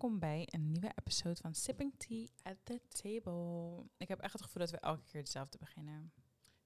[0.00, 3.84] welkom bij een nieuwe episode van Sipping Tea at the Table.
[3.96, 6.12] Ik heb echt het gevoel dat we elke keer hetzelfde beginnen.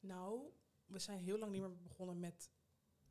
[0.01, 0.41] Nou,
[0.87, 2.51] we zijn heel lang niet meer begonnen met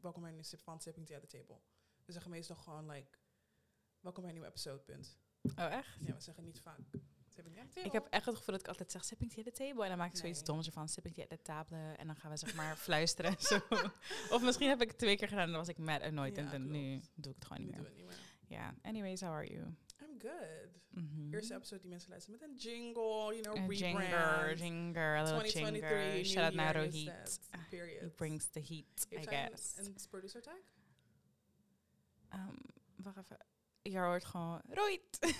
[0.01, 1.59] welkom bij een sip van Sipping Tea at the Table.
[2.05, 3.17] We zeggen meestal gewoon like,
[3.99, 5.17] welkom bij een nieuwe episode, punt.
[5.41, 5.97] Oh, echt?
[5.99, 6.79] Ja, we zeggen niet vaak
[7.27, 7.85] Sipping Tea at the Table.
[7.85, 9.83] Ik heb echt het gevoel dat ik altijd zeg Sipping Tea at the Table.
[9.83, 11.93] En dan maak ik zoiets doms ervan, Sipping Tea at the Table.
[11.93, 13.35] En dan gaan we zeg maar fluisteren.
[13.39, 13.59] Zo.
[14.35, 16.35] Of misschien heb ik het twee keer gedaan en dan was ik mad annoyed.
[16.35, 17.93] Ja, en dan, nu doe ik het gewoon niet meer.
[18.47, 19.75] Ja, anyways, how are you?
[20.21, 20.69] Good.
[20.89, 21.33] Mhm.
[21.33, 23.01] Eerste episode die mensen luisteren met een jingle,
[23.35, 23.79] you know, rebrand.
[23.79, 26.13] jinger, jinger, a little 2023, jinger.
[26.15, 27.39] new Shout out naar new Rohit.
[27.69, 28.01] period.
[28.01, 29.77] He brings the heat, I Heeft guess.
[29.77, 30.57] een producer tag?
[32.29, 32.55] Ehm,
[32.95, 33.37] wacht even.
[33.81, 35.19] Je hoort gewoon Roit.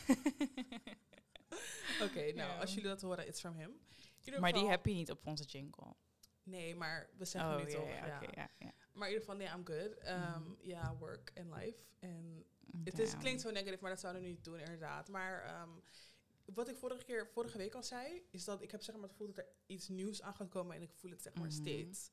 [2.04, 3.80] Oké, nou, als jullie dat horen, it's from him.
[4.24, 5.94] Ieder maar die heb je niet op onze jingle.
[6.44, 7.78] Nee, maar we zeggen nu ja,
[8.20, 8.34] toch.
[8.36, 8.50] ja.
[8.94, 10.08] Maar in ieder geval, nee, I'm good.
[10.08, 10.52] Um, Mhm.
[10.68, 11.78] Ja, work and life.
[12.00, 12.46] En
[12.84, 15.08] het is, klinkt zo negatief, maar dat zouden we niet doen, inderdaad.
[15.08, 15.70] Maar ehm,
[16.46, 19.12] wat ik vorige, keer, vorige week al zei, is dat ik heb zeg maar, het
[19.12, 20.76] gevoel dat er iets nieuws aan gaat komen.
[20.76, 21.56] En ik voel het zeg maar Mhm.
[21.56, 22.12] steeds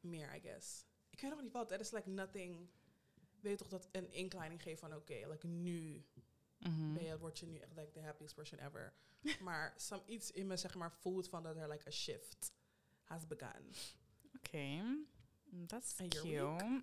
[0.00, 0.84] meer, I guess.
[1.10, 1.70] Ik weet nog niet wat.
[1.72, 2.68] Er is like nothing...
[3.40, 6.04] Weet je toch dat een inclining geeft van, oké, like nu
[6.94, 8.94] ben je, word je nu echt like the happiest person ever.
[9.40, 12.52] maar some, iets in me zeg maar voelt van dat er like a shift
[13.02, 13.74] has begun.
[14.36, 14.82] Oké.
[15.66, 16.28] That's And cute.
[16.28, 16.82] your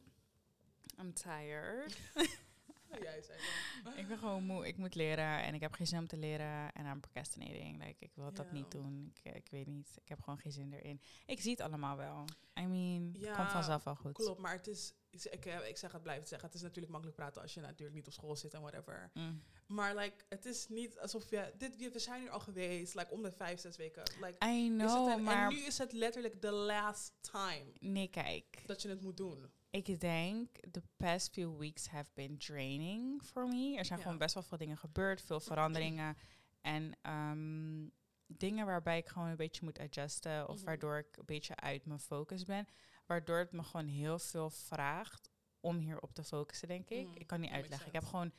[0.99, 1.97] I'm tired.
[2.93, 3.37] Oh, jij zei
[3.83, 3.97] dan.
[3.97, 4.67] ik ben gewoon moe.
[4.67, 6.71] Ik moet leren en ik heb geen zin om te leren.
[6.73, 7.83] En I'm procrastinating.
[7.85, 9.13] Like, ik wil dat niet doen.
[9.23, 9.89] Ik, ik weet niet.
[10.01, 11.01] Ik heb gewoon geen zin erin.
[11.25, 12.25] Ik zie het allemaal wel.
[12.59, 14.13] I mean, het komt vanzelf wel goed.
[14.13, 16.63] Klopt, maar het is, ik, ik, eh, ik zeg het blijf het zeggen, het is
[16.63, 19.09] natuurlijk makkelijk praten als je natuurlijk niet op school zit en whatever.
[19.13, 19.43] Mm.
[19.67, 23.21] Maar like, het is niet alsof je, dit, we zijn hier al geweest, like om
[23.21, 24.03] de vijf, zes weken.
[24.21, 25.47] Like, I is het know, een- maar...
[25.49, 28.63] En nu is het letterlijk the last time Nee, kijk.
[28.65, 29.51] dat je het moet doen.
[29.73, 33.77] Ik denk, the past few weeks have been draining for me.
[33.77, 34.03] Er zijn Ja.
[34.05, 36.17] gewoon best wel veel dingen gebeurd, veel veranderingen.
[36.61, 37.87] En ehm,
[38.27, 40.49] dingen waarbij ik gewoon een beetje moet adjusten.
[40.49, 40.65] Of Mhm.
[40.65, 42.67] waardoor ik een beetje uit mijn focus ben.
[43.05, 47.07] Waardoor het me gewoon heel veel vraagt om hierop te focussen, denk ik.
[47.07, 47.87] Mhm, Ik kan niet uitleggen.
[47.87, 48.33] Ik heb gewoon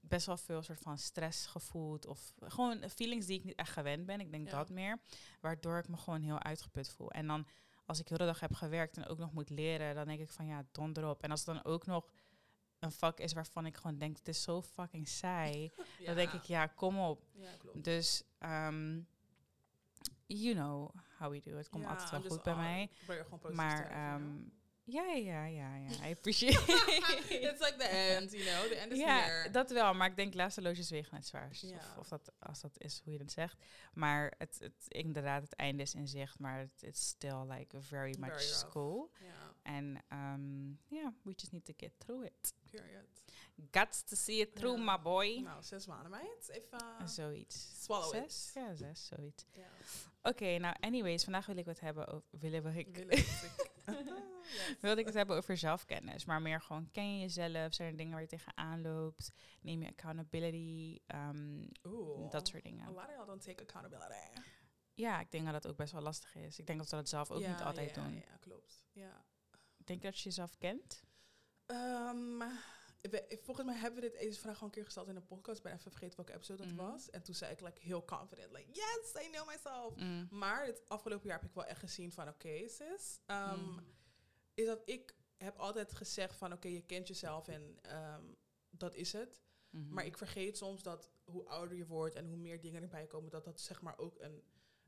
[0.00, 2.06] best wel veel soort van stress gevoeld.
[2.06, 4.20] Of gewoon feelings die ik niet echt gewend ben.
[4.20, 4.56] Ik denk Ja.
[4.56, 5.00] dat meer.
[5.40, 7.10] Waardoor ik me gewoon heel uitgeput voel.
[7.10, 7.46] En dan
[7.88, 10.30] als ik heel de dag heb gewerkt en ook nog moet leren, dan denk ik
[10.30, 11.22] van ja, donder op.
[11.22, 12.12] En als het dan ook nog
[12.78, 15.72] een vak is waarvan ik gewoon denk, het is zo fucking saai.
[16.06, 17.24] Dan denk ik, ja, kom op.
[17.32, 17.50] Ja.
[17.74, 19.00] Dus, ehm,
[20.26, 21.56] you know how we do.
[21.56, 22.90] Het komt Ja, altijd wel I'm goed bij mij.
[23.52, 23.90] Maar
[24.88, 25.90] ja, ja, ja, ja.
[26.08, 26.58] I appreciate
[27.28, 29.94] It's like the end, you know, the end is ja, dat wel.
[29.94, 31.62] Maar ik denk laatste loodjes wegen het zwaarst.
[31.62, 31.76] Ja.
[31.76, 33.64] Of, of dat, als dat is hoe je het zegt.
[33.92, 36.38] Maar het, het, inderdaad, het einde is in zicht.
[36.38, 39.10] Maar het it's still like very much Very school.
[39.20, 42.54] Ja, En um, yeah, we just need to get through it.
[42.70, 43.06] period.
[43.70, 45.40] Guts to see it through, my boy.
[45.40, 46.48] Nou, zes maanden, meid.
[46.48, 47.82] Even Zoiets.
[47.82, 48.46] swallow Zes?
[48.46, 48.54] it.
[48.54, 49.46] Ja, zes, zoiets.
[50.22, 52.28] Oké, nou, anyways, vandaag wil ik het hebben over.
[52.30, 53.04] Willen we ik,
[54.48, 54.80] Yes.
[54.80, 56.24] wilde ik het hebben over zelfkennis.
[56.24, 57.74] Maar meer gewoon, ken je jezelf?
[57.74, 59.30] Zijn er dingen waar je tegenaan loopt?
[59.60, 60.98] Neem je accountability?
[61.06, 61.66] Ehm,
[62.30, 62.86] dat soort A dingen.
[62.92, 64.40] lot of y'all don't take accountability.
[64.94, 66.58] Ja, ik denk dat dat ook best wel lastig is.
[66.58, 68.14] Ik denk dat we dat zelf ook Ja, niet altijd ja, doen.
[68.14, 68.84] Ja, klopt.
[68.92, 69.24] Ja.
[69.76, 71.02] Denk dat je jezelf kent?
[71.66, 72.42] Ehm,
[73.42, 75.56] volgens mij hebben we dit deze vraag al een keer gesteld in een podcast.
[75.56, 76.90] Ik ben even vergeten welke episode dat Mhm.
[76.90, 77.10] was.
[77.10, 79.96] En toen zei ik like, heel confident, like, yes, I know myself.
[79.96, 80.28] Mm.
[80.30, 83.80] Maar het afgelopen jaar heb ik wel echt gezien van, oké sis, ehm, Mm.
[84.54, 88.24] is dat ik heb altijd gezegd van, oké, je kent jezelf en ehm,
[88.70, 89.40] dat is het.
[89.70, 89.92] Mhm.
[89.94, 93.30] Maar ik vergeet soms dat hoe ouder je wordt en hoe meer dingen erbij komen,
[93.30, 94.42] dat dat zeg maar ook een,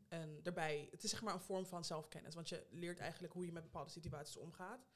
[0.09, 2.35] een erbij, het is zeg maar een vorm van zelfkennis.
[2.35, 4.87] Want je leert eigenlijk hoe je met bepaalde situaties omgaat.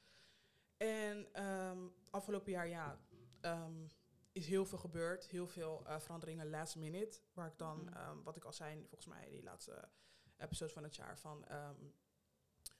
[0.77, 2.99] En ehm, afgelopen jaar, ja,
[3.41, 3.87] ehm,
[4.31, 5.27] is heel veel gebeurd.
[5.27, 7.19] Heel veel eh, veranderingen last minute.
[7.33, 7.93] Waar ik dan, Mhm.
[7.93, 9.89] ehm, wat ik al zei, volgens mij die laatste
[10.37, 11.45] episode van het jaar, van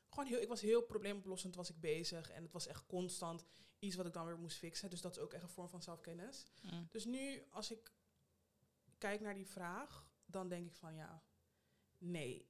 [0.10, 2.30] gewoon heel, ik was heel probleemoplossend was ik bezig.
[2.31, 3.46] En het was echt constant
[3.80, 4.90] iets wat ik dan weer moest fixen.
[4.90, 6.46] Dus dat is ook echt een vorm van zelfkennis.
[6.62, 6.88] Mm.
[6.92, 7.92] Dus nu, als ik
[8.98, 11.24] kijk naar die vraag, dan denk ik van ja,
[11.98, 12.50] nee.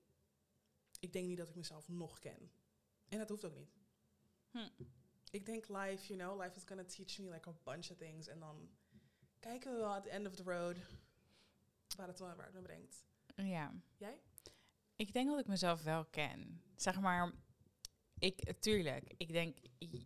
[1.00, 2.52] Ik denk niet dat ik mezelf nog ken.
[3.08, 3.70] En dat hoeft ook niet.
[4.52, 4.70] Hm.
[5.36, 8.28] Ik denk life, you know, life is gonna teach me like a bunch of things.
[8.28, 8.70] En dan
[9.40, 10.78] kijken we wel at the end of the road
[11.98, 13.06] waar het, waar het me brengt.
[13.36, 13.74] Ja.
[13.98, 14.20] Jij?
[14.96, 16.62] Ik denk dat ik mezelf wel ken.
[16.76, 17.32] Zeg maar,
[18.20, 19.58] ik, tuurlijk, ik denk,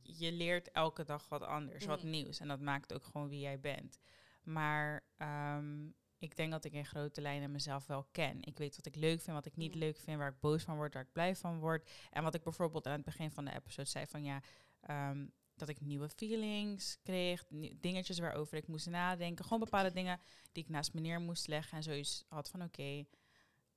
[0.03, 2.09] je leert elke dag wat anders, wat Mhm.
[2.09, 2.39] nieuws.
[2.39, 3.99] En dat maakt ook gewoon wie jij bent.
[4.43, 5.87] Maar ehm,
[6.17, 8.41] ik denk dat ik in grote lijnen mezelf wel ken.
[8.43, 9.79] Ik weet wat ik leuk vind, wat ik niet Mhm.
[9.79, 11.89] leuk vind, waar ik boos van word, waar ik blij van word.
[12.11, 14.41] En wat ik bijvoorbeeld aan het begin van de episode zei van ja,
[14.81, 17.45] ehm, dat ik nieuwe feelings kreeg,
[17.75, 19.43] dingetjes waarover ik moest nadenken.
[19.43, 20.19] Gewoon bepaalde dingen
[20.51, 23.05] die ik naast me neer moest leggen en zoiets had van oké,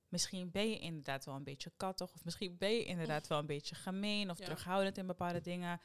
[0.07, 3.45] misschien ben je inderdaad wel een beetje kattig of misschien ben je inderdaad wel een
[3.45, 4.43] beetje gemeen of Ja.
[4.43, 5.81] terughoudend in bepaalde dingen.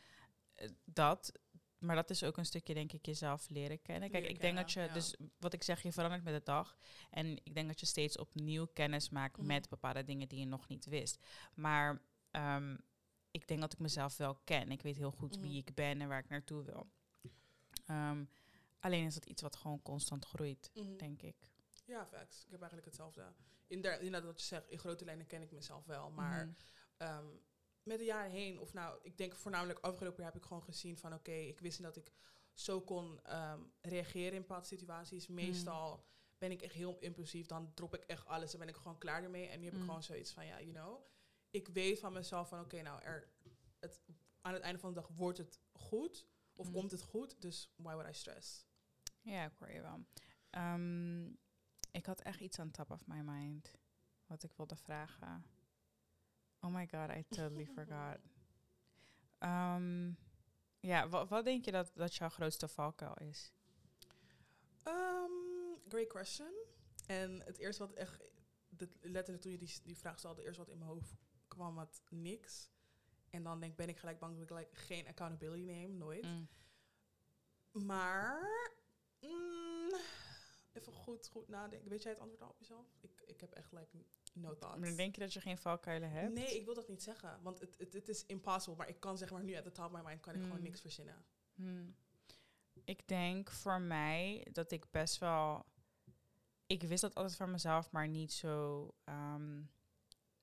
[0.55, 1.33] Eh, Dat,
[1.79, 4.11] maar dat is ook een stukje denk ik jezelf leren kennen.
[4.11, 6.77] Kijk, ik denk dat je, dus wat ik zeg, je verandert met de dag.
[7.11, 9.47] En ik denk dat je steeds opnieuw kennis maakt Mhm.
[9.47, 11.19] met bepaalde dingen die je nog niet wist.
[11.55, 12.77] Maar ehm,
[13.31, 14.71] ik denk dat ik mezelf wel ken.
[14.71, 15.41] Ik weet heel goed Mhm.
[15.41, 16.87] wie ik ben en waar ik naartoe wil.
[17.87, 18.25] Ehm,
[18.81, 20.97] alleen is dat iets wat gewoon constant groeit, Mhm.
[20.97, 21.37] denk ik.
[21.85, 22.45] Ja, facts.
[22.45, 23.33] Ik heb eigenlijk hetzelfde.
[23.67, 26.11] In der- Inderdaad, wat je zegt, in grote lijnen ken ik mezelf wel.
[26.11, 26.55] Maar Mhm.
[26.97, 27.27] ehm,
[27.83, 30.99] met de jaren heen, of nou, ik denk voornamelijk afgelopen jaar heb ik gewoon gezien
[30.99, 32.13] van oké, ik wist niet dat ik
[32.55, 35.27] zo kon ehm, reageren in bepaalde situaties.
[35.27, 36.05] Meestal
[36.39, 39.23] ben ik echt heel impulsief, dan drop ik echt alles en ben ik gewoon klaar
[39.23, 39.47] ermee.
[39.49, 41.01] En nu heb ik gewoon zoiets van ja, you know,
[41.51, 43.29] ik weet van mezelf van oké, nou, er,
[43.79, 44.01] het,
[44.41, 46.73] aan het einde van de dag wordt het goed of Mm.
[46.73, 48.67] komt het goed, dus why would I stress?
[49.21, 50.05] Ja, ik hoor je wel.
[50.51, 51.27] Ehm,
[51.91, 53.73] ik had echt iets aan top of my mind.
[54.27, 55.45] Wat ik wilde vragen.
[56.61, 58.19] Oh my god, I totally forgot.
[59.39, 60.13] Ehm,
[60.81, 63.53] ja, wa- wat denk je dat, dat jouw grootste valkuil is?
[64.85, 66.53] Um, great question.
[67.07, 68.21] En het eerste wat echt,
[68.69, 71.15] dit, letterlijk toen je die, die vraag stelde, het eerste wat in mijn hoofd
[71.59, 72.71] kwam, wat niks.
[73.31, 76.25] En dan denk, ben ik gelijk bang dat ik like, geen accountability neem, nooit.
[76.25, 76.49] Mm.
[77.73, 78.49] Maar,
[79.21, 79.93] mm,
[80.73, 81.89] even goed, goed nadenken.
[81.89, 82.87] Weet jij het antwoord al op jezelf?
[83.01, 83.97] Ik, ik heb echt like
[84.35, 84.81] no thoughts.
[84.81, 86.33] Maar denk je dat je geen valkuilen hebt?
[86.35, 88.77] Nee, ik wil dat niet zeggen, want het, het, het is impossible.
[88.77, 90.57] Maar ik kan zeg maar nu at the top of my mind kan ik gewoon
[90.57, 90.63] Mm.
[90.63, 91.25] niks verzinnen.
[91.55, 91.97] Hmm.
[92.85, 95.67] Ik denk voor mij dat ik best wel.
[96.67, 98.89] Ik wist dat altijd van mezelf, maar niet zo.
[99.05, 99.63] ehm,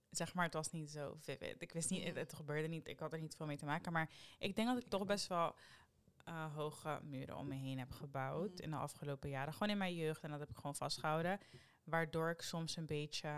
[0.09, 1.61] zeg maar, het was niet zo vivid.
[1.61, 2.87] Ik wist niet, het, gebeurde niet.
[2.87, 3.91] Ik had er niet veel mee te maken.
[3.91, 4.09] Maar
[4.39, 5.55] ik denk dat ik toch best wel
[6.23, 8.63] eh, hoge muren om me heen heb gebouwd Mhm.
[8.63, 9.53] in de afgelopen jaren.
[9.53, 11.39] Gewoon in mijn jeugd en dat heb ik gewoon vastgehouden.
[11.83, 13.29] Waardoor ik soms een beetje.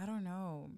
[0.00, 0.70] I don't know.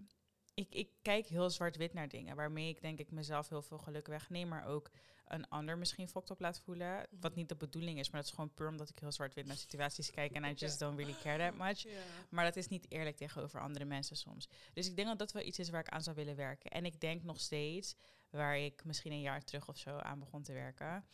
[0.54, 2.36] Ik, ik kijk heel zwart-wit naar dingen.
[2.36, 4.48] Waarmee ik denk ik mezelf heel veel geluk wegneem.
[4.48, 4.90] Maar ook
[5.28, 7.06] een ander misschien fokt op laat voelen.
[7.10, 7.38] Wat Mhm.
[7.38, 8.10] niet de bedoeling is.
[8.10, 10.32] Maar dat is gewoon puur omdat ik heel zwart-wit naar situaties kijk.
[10.32, 11.86] En I just don't really care that much.
[12.30, 14.48] Maar dat is niet eerlijk tegenover andere mensen soms.
[14.72, 16.70] Dus ik denk dat dat wel iets is waar ik aan zou willen werken.
[16.70, 17.94] En ik denk nog steeds,
[18.30, 21.04] waar ik misschien een jaar terug of zo aan begon te werken.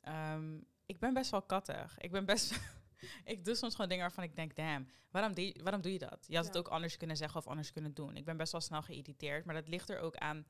[0.00, 1.98] ehm, ik ben best wel kattig.
[1.98, 2.60] Ik ben best.
[3.24, 6.24] ik doe soms gewoon dingen waarvan ik denk, damn, waarom, die, waarom doe je dat?
[6.28, 8.16] Je had het ook anders kunnen zeggen of anders kunnen doen.
[8.16, 9.44] Ik ben best wel snel geïrriteerd.
[9.44, 10.46] Maar dat ligt er ook aan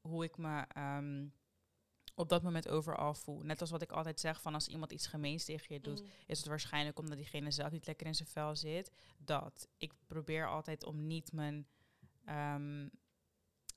[0.00, 1.26] hoe ik me ehm,
[2.14, 3.40] op dat moment overal voel.
[3.40, 6.08] Net als wat ik altijd zeg, van als iemand iets gemeens tegen je doet, Mm.
[6.26, 8.90] is het waarschijnlijk omdat diegene zelf niet lekker in zijn vel zit.
[9.18, 11.66] Dat ik probeer altijd om niet mijn
[12.24, 12.88] ehm,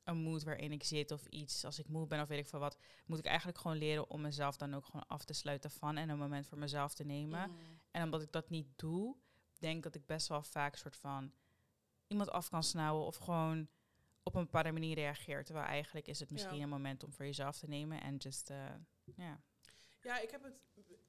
[0.03, 2.59] een mood waarin ik zit of iets, als ik moe ben of weet ik veel
[2.59, 5.97] wat, moet ik eigenlijk gewoon leren om mezelf dan ook gewoon af te sluiten van
[5.97, 7.49] en een moment voor mezelf te nemen.
[7.49, 7.57] Mm.
[7.91, 9.15] En omdat ik dat niet doe,
[9.59, 11.31] denk dat ik best wel vaak soort van
[12.07, 13.67] iemand af kan snauwen of gewoon
[14.25, 15.45] op een bepaalde manier reageert.
[15.45, 16.63] Terwijl eigenlijk is het misschien Ja.
[16.63, 18.57] een moment om voor jezelf te nemen en just, eh,
[19.15, 19.41] ja.
[20.01, 20.53] Ja, ik heb het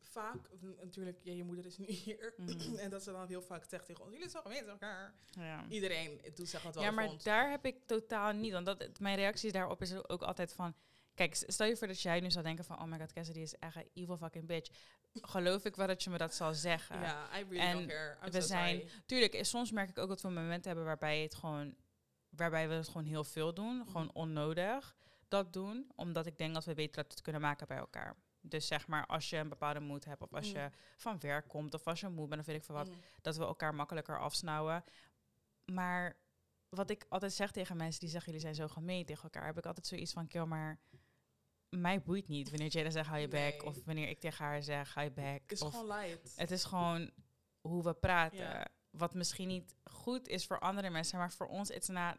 [0.01, 0.51] vaak,
[0.83, 2.35] natuurlijk, ja, je moeder is nu hier.
[2.37, 2.75] Mhm.
[2.85, 5.15] en dat ze dan heel vaak zegt tegen ons, jullie zijn gemeen elkaar.
[5.31, 5.65] ja.
[5.69, 8.53] Iedereen doet zeg wat wel Ja, maar daar heb ik totaal niet.
[8.53, 10.75] Want dat, mijn reacties daarop is ook altijd van...
[11.15, 12.79] Kijk, stel je voor dat jij nu zou denken van...
[12.81, 14.71] Oh my god, Cassidy is echt een evil fucking bitch.
[15.13, 17.01] Geloof ik wel dat je me dat zal zeggen.
[17.01, 18.17] Ja, I really En don't care.
[18.25, 18.89] I'm we so zijn-.
[19.07, 21.77] Tuurlijk, soms merk ik ook dat we momenten hebben waarbij het gewoon...
[22.37, 23.77] Waarbij we het gewoon heel veel doen.
[23.79, 23.87] Mhm.
[23.87, 24.95] Gewoon onnodig
[25.29, 25.91] dat doen.
[25.95, 28.17] Omdat ik denk dat we weten dat we het kunnen maken bij elkaar.
[28.41, 30.23] Dus zeg maar, als je een bepaalde moed hebt...
[30.23, 30.59] Of als Mhm.
[30.61, 31.75] je van werk komt...
[31.75, 33.01] Of als je moe bent of weet ik veel wat Mm.
[33.23, 34.85] dat we elkaar makkelijker afsnauwen.
[35.65, 36.17] Maar
[36.69, 39.59] wat ik altijd zeg tegen mensen die zeggen jullie zijn zo gemeen tegen elkaar, heb
[39.59, 40.79] ik altijd zoiets van, kill maar
[41.69, 44.95] mij boeit niet wanneer Jada zegt hou je back of wanneer ik tegen haar zeg
[44.95, 45.41] hou je back.
[45.41, 46.33] Het is of gewoon light.
[46.37, 47.11] het is gewoon
[47.61, 48.39] hoe we praten.
[48.39, 48.67] Ja.
[48.97, 52.15] Wat misschien niet goed is voor andere mensen, maar voor ons it's not.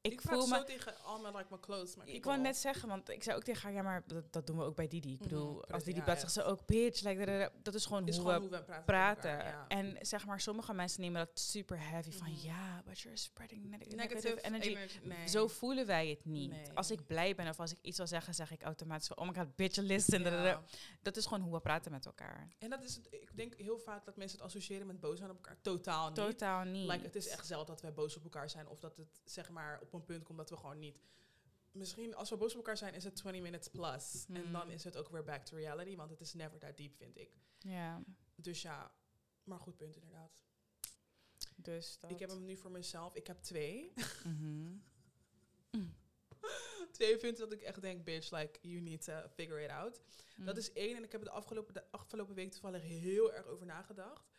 [0.00, 3.22] Ik, ik voel me zo tegen like, my clothes, ik wou net zeggen, want ik
[3.22, 5.12] zei ook tegen haar, ja, maar dat, dat doen we ook bij Didi.
[5.12, 6.18] Ik Mhm, bedoel, precies, als Didi ja, ja.
[6.18, 7.00] zegt ze ook bitch.
[7.02, 8.84] Like, dat is gewoon is hoe gewoon we hoe we praten.
[8.84, 9.22] praten.
[9.22, 9.66] tegen elkaar, ja.
[9.68, 12.46] En zeg maar, sommige mensen nemen dat super heavy van Mhm.
[12.46, 14.40] ja, but you're spreading neg- negative, Negative
[14.74, 14.98] energy.
[15.02, 15.28] Nee.
[15.28, 16.50] Zo voelen wij het niet.
[16.50, 16.70] Nee.
[16.74, 19.28] Als ik blij ben of als ik iets wil zeggen, zeg ik automatisch van, oh
[19.28, 20.22] my god, bitch, listen.
[20.22, 20.62] Ja.
[21.02, 22.54] Dat is gewoon hoe we praten met elkaar.
[22.58, 25.30] En dat is, het- ik denk heel vaak dat mensen het associëren met boos zijn
[25.30, 25.60] op elkaar.
[25.60, 26.14] Totaal niet.
[26.16, 26.88] Totaal niet.
[26.90, 28.68] Like, het is echt zelden dat wij boos op elkaar zijn.
[28.68, 31.00] Of dat het zeg maar op een punt komt dat we gewoon niet.
[31.72, 34.24] Misschien als we boos op elkaar zijn, is het 20 minutes plus.
[34.32, 34.52] En Mm.
[34.52, 35.96] dan is het ook weer back to reality.
[35.96, 37.30] Want het is never that deep, vind ik.
[37.58, 38.02] Ja,
[38.34, 38.92] Dus ja,
[39.44, 40.42] maar goed punt inderdaad.
[41.56, 42.10] dus dat.
[42.10, 43.14] Ik heb hem nu voor mezelf.
[43.14, 43.92] Ik heb twee.
[44.24, 44.72] Mhm.
[45.70, 45.90] twee
[46.92, 50.00] twee punten dat ik echt denk, bitch, like, you need to figure it out.
[50.36, 50.44] Mm.
[50.44, 50.96] Dat is één.
[50.96, 54.30] En ik heb er de afgelopen, de afgelopen week toevallig heel erg over nagedacht.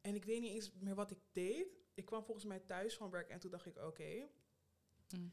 [0.00, 1.66] En ik weet niet eens meer wat ik deed.
[1.94, 4.28] Ik kwam volgens mij thuis van werk en toen dacht ik, oké.
[5.08, 5.32] Mm.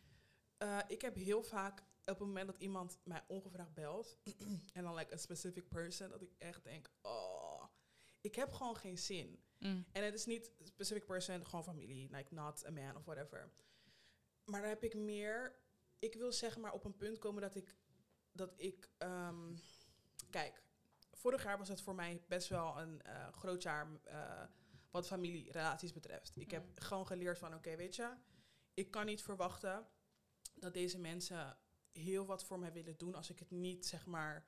[0.57, 4.17] eh, ik heb heel vaak op het moment dat iemand mij ongevraagd belt...
[4.73, 7.35] en dan like a specific person, dat ik echt denk, oh...
[8.25, 9.39] Ik heb gewoon geen zin.
[9.59, 9.85] Mm.
[9.91, 13.51] En het is niet specific person, gewoon familie, like not a man of whatever.
[14.45, 15.55] Maar dan heb ik meer,
[16.05, 17.75] ik wil zeg maar op een punt komen dat ik,
[18.31, 19.53] dat ik, ehm,
[20.29, 20.63] kijk,
[21.11, 24.43] vorig jaar was het voor mij best wel een eh, groot jaar eh,
[24.91, 26.35] wat familierelaties betreft.
[26.35, 26.71] Ik heb Mm.
[26.75, 28.13] gewoon geleerd van, oké, weet je,
[28.73, 29.87] ik kan niet verwachten
[30.55, 31.57] dat deze mensen
[31.91, 34.45] heel wat voor mij willen doen als ik het niet, zeg maar,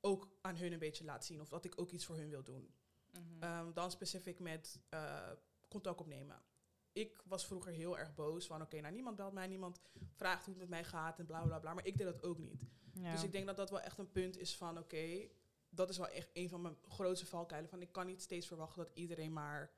[0.00, 1.40] ook aan hun een beetje laat zien.
[1.40, 2.74] Of dat ik ook iets voor hun wil doen.
[3.12, 3.42] Mhm.
[3.42, 5.30] Ehm, dan specifiek met eh,
[5.68, 6.42] contact opnemen.
[6.92, 9.80] Ik was vroeger heel erg boos van oké, nou niemand belt mij, niemand
[10.12, 11.74] vraagt hoe het met mij gaat en bla bla bla.
[11.74, 12.66] Maar ik deed dat ook niet.
[12.92, 13.12] Ja.
[13.12, 15.28] Dus ik denk dat dat wel echt een punt is van oké,
[15.68, 17.70] dat is wel echt een van mijn grootste valkuilen.
[17.70, 19.72] Van ik kan niet steeds verwachten dat iedereen maar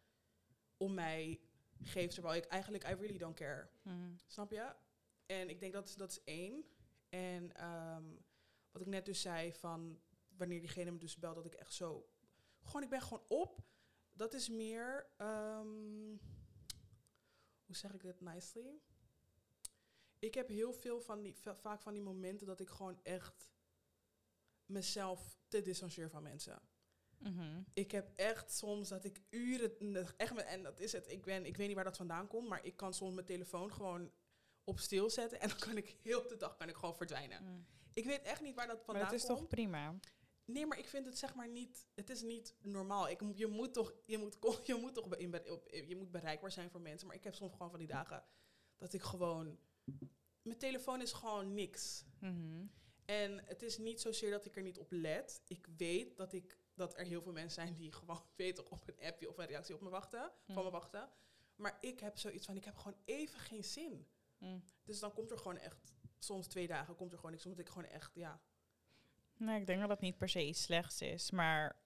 [0.77, 1.41] om mij
[1.83, 3.69] geeft, terwijl ik eigenlijk I really don't care.
[3.83, 4.13] Mhm.
[4.27, 4.75] Snap je?
[5.27, 6.65] En ik denk dat dat is één.
[7.09, 8.05] En ehm,
[8.71, 10.01] wat ik net dus zei van
[10.37, 12.07] wanneer diegene me dus belt, dat ik echt zo
[12.63, 13.63] gewoon ik ben gewoon op.
[14.13, 16.17] Dat is meer ehm,
[17.73, 18.81] hoe zeg ik dit nicely?
[20.19, 23.51] Ik heb heel veel van die va- vaak van die momenten dat ik gewoon echt
[24.67, 26.61] mezelf te distancieer van mensen.
[27.19, 27.63] Mhm.
[27.73, 31.57] Ik heb echt soms dat ik uren, echt, en dat is het, ik, ben, ik
[31.57, 34.13] weet niet waar dat vandaan komt, maar ik kan soms mijn telefoon gewoon
[34.65, 37.43] op stil zetten en dan kan ik heel de dag kan ik gewoon verdwijnen.
[37.45, 37.67] Mm.
[37.93, 39.39] Ik weet echt niet waar dat Maar vandaan dat is komt.
[39.39, 39.99] toch prima?
[40.45, 43.09] Nee, maar ik vind het zeg maar niet, het is niet normaal.
[43.09, 46.71] Ik, je moet toch, je moet, je moet toch in, op, je moet bereikbaar zijn
[46.71, 48.25] voor mensen, maar ik heb soms gewoon van die dagen
[48.79, 49.59] dat ik gewoon,
[50.43, 52.05] mijn telefoon is gewoon niks.
[52.21, 52.67] Mhm.
[53.05, 55.43] En het is niet zozeer dat ik er niet op let.
[55.47, 59.07] Ik weet dat, ik, dat er heel veel mensen zijn die gewoon weten op een
[59.07, 60.71] appje of een reactie op me wachten, van me Mm.
[60.71, 61.11] wachten.
[61.57, 64.07] Maar ik heb zoiets van, ik heb gewoon even geen zin.
[64.39, 64.65] Mm.
[64.85, 67.69] Dus dan komt er gewoon echt, soms twee dagen komt er gewoon niks, omdat ik
[67.69, 68.41] gewoon echt, ja.
[69.45, 71.31] Nee, ik denk dat dat niet per se iets slechts is.
[71.31, 71.77] Maar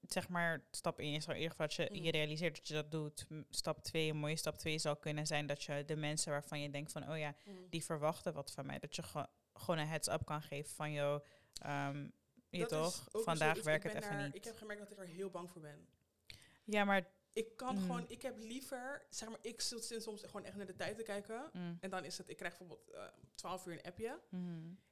[0.00, 2.04] zeg maar, stap 1 is al in ieder geval dat je, Mm.
[2.04, 3.26] je realiseert dat je dat doet.
[3.50, 6.70] Stap 2, een mooie stap 2 zou kunnen zijn dat je de mensen waarvan je
[6.70, 7.34] denkt van, oh ja,
[7.70, 8.78] die verwachten wat van mij.
[8.78, 11.24] Dat je gewoon gewoon een heads up kan geven van, joh,
[11.62, 12.08] ehm,
[12.48, 14.34] je Dat toch, vandaag werkt het even niet.
[14.34, 15.88] Ik heb gemerkt dat ik er heel bang voor ben.
[16.64, 17.06] Ja, maar...
[17.38, 17.80] Ik kan Mm.
[17.80, 21.02] gewoon, ik heb liever, zeg maar, ik zit soms gewoon echt naar de tijd te
[21.02, 21.50] kijken.
[21.52, 24.20] mm, En dan is het, ik krijg bijvoorbeeld eh 12 uur een appje.
[24.30, 24.42] mhm.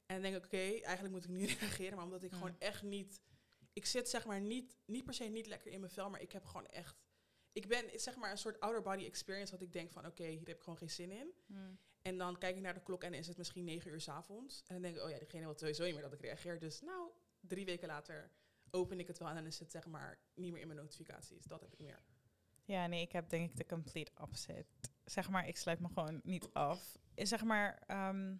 [0.05, 1.95] En dan denk ik, oké, eigenlijk moet ik nu reageren.
[1.95, 2.37] Maar omdat ik Mm.
[2.37, 3.21] gewoon echt niet...
[3.73, 6.31] Ik zit zeg maar niet, niet per se niet lekker in mijn vel, maar ik
[6.31, 6.95] heb gewoon echt...
[7.51, 10.37] Ik ben zeg maar een soort outer body experience wat ik denk van, oké, hier
[10.47, 11.33] heb ik gewoon geen zin in.
[12.01, 14.59] En dan kijk ik naar de klok en is het misschien 9 uur s avonds.
[14.67, 16.59] En dan denk ik, oh ja, diegene wil sowieso niet meer dat ik reageer.
[16.59, 18.31] Dus nou, drie weken later
[18.71, 21.45] open ik het wel en dan is het zeg maar niet meer in mijn notificaties.
[21.45, 22.03] Dat heb ik meer.
[22.67, 24.65] Ja, nee, ik heb denk ik de complete opposite.
[25.05, 26.97] Zeg maar, ik sluit me gewoon niet af.
[27.15, 28.35] Zeg maar, ehm,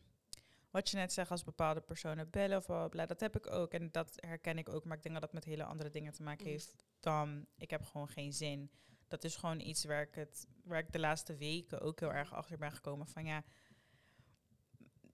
[0.72, 3.72] wat je net zegt als bepaalde personen bellen of bla, bla, dat heb ik ook
[3.74, 4.86] en dat herken ik ook.
[4.86, 6.52] Maar ik denk dat dat met hele andere dingen te maken Mm.
[6.52, 8.72] heeft dan ik heb gewoon geen zin.
[9.08, 12.34] Dat is gewoon iets waar ik, het, waar ik de laatste weken ook heel erg
[12.34, 13.44] achter ben gekomen van ja,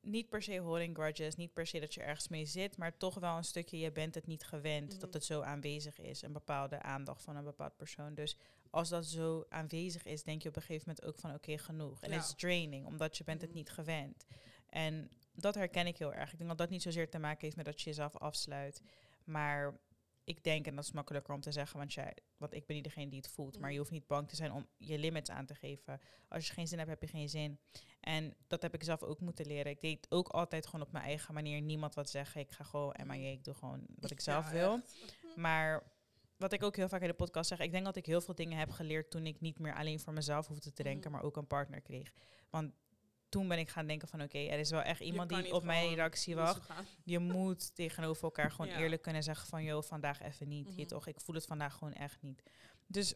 [0.04, 3.16] niet per se holding grudges, niet per se dat je ergens mee zit, maar toch
[3.16, 5.00] wel een stukje, je bent het niet gewend Mhm.
[5.00, 8.14] dat het zo aanwezig is, een bepaalde aandacht van een bepaald persoon.
[8.14, 8.38] Dus
[8.70, 12.02] als dat zo aanwezig is, denk je op een gegeven moment ook van oké, genoeg.
[12.02, 12.16] En Ja.
[12.16, 13.60] het is draining, omdat je bent het Mhm.
[13.60, 14.26] niet gewend.
[14.70, 16.32] En dat herken ik heel erg.
[16.32, 18.82] Ik denk dat dat niet zozeer te maken heeft met dat je jezelf afsluit.
[19.24, 19.78] Maar
[20.24, 22.86] ik denk, en dat is makkelijker om te zeggen, want, jij, want ik ben niet
[22.86, 23.54] degene die het voelt.
[23.54, 23.72] Maar Mhm.
[23.72, 26.00] je hoeft niet bang te zijn om je limits aan te geven.
[26.28, 27.60] Als je geen zin hebt, heb je geen zin.
[28.00, 29.72] En dat heb ik zelf ook moeten leren.
[29.72, 31.62] Ik deed ook altijd gewoon op mijn eigen manier.
[31.62, 32.42] Niemand wat zeggen.
[32.42, 33.08] Ik ga gewoon Mhm.
[33.08, 34.74] MIA, ik doe gewoon wat ik zelf Ja, wil.
[34.74, 35.36] echt.
[35.36, 35.84] Maar
[36.38, 38.36] wat ik ook heel vaak in de podcast zeg, ik denk dat ik heel veel
[38.36, 41.12] dingen heb geleerd toen ik niet meer alleen voor mezelf hoefde te denken, Mhm.
[41.12, 42.14] maar ook een partner kreeg.
[42.50, 42.74] Want
[43.34, 45.64] toen ben ik gaan denken van oké, er is wel echt Je iemand die op
[45.64, 46.68] mijn reactie wacht.
[47.04, 48.80] Je moet tegenover elkaar gewoon Ja.
[48.80, 50.68] eerlijk kunnen zeggen van joh, vandaag even niet.
[50.68, 50.88] Je Mhm.
[50.88, 52.44] toch, ik voel het vandaag gewoon echt niet.
[52.88, 53.14] Dus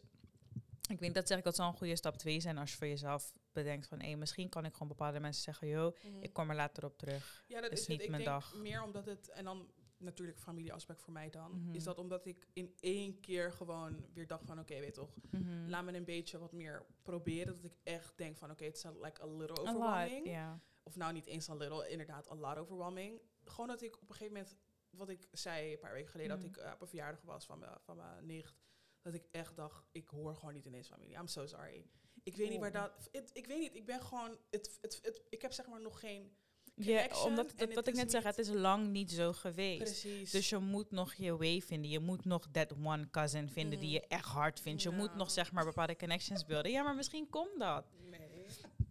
[0.88, 2.86] ik weet dat zeg ik dat zal een goede stap twee zijn als je voor
[2.86, 6.22] jezelf bedenkt van hé, misschien kan ik gewoon bepaalde mensen zeggen joh, Mhm.
[6.22, 7.44] ik kom er later op terug.
[7.48, 8.04] Ja, dat is is, niet het.
[8.06, 8.54] Ik mijn denk dag.
[8.54, 9.66] meer omdat het, en dan
[9.98, 11.74] natuurlijk familieaspect voor mij dan, Mhm.
[11.74, 15.68] is dat omdat ik in één keer gewoon weer dacht van oké, weet toch, Mhm.
[15.68, 17.54] laat me een beetje wat meer proberen.
[17.54, 20.60] Dat ik echt denk van oké, het is like a little A lot, overwhelming.
[20.82, 23.20] Of nou niet eens a little, inderdaad a lot overwhelming.
[23.44, 24.56] Gewoon dat ik op een gegeven moment,
[24.90, 26.46] wat ik zei een paar weken geleden, Mhm.
[26.46, 28.54] dat ik eh, op een verjaardag was van mijn, van mijn nicht.
[29.02, 31.16] Dat ik echt dacht, ik hoor gewoon niet in deze familie.
[31.16, 31.86] I'm so sorry.
[32.22, 33.08] Ik weet niet waar dat...
[33.32, 34.38] ik weet niet, ik ben gewoon...
[34.50, 36.36] Het, het, het, ik heb zeg maar nog geen...
[36.80, 39.82] Ja, omdat dat, ik is net zeg, het is lang niet zo geweest.
[39.82, 40.30] Precies.
[40.30, 41.90] Dus je moet nog je way vinden.
[41.90, 43.96] Je moet nog that one cousin vinden die Mhm.
[43.98, 44.82] je echt hard vindt.
[44.82, 46.70] Je moet nog zeg maar bepaalde connections beelden.
[46.72, 47.84] Ja, maar misschien komt dat.
[48.10, 48.46] nee.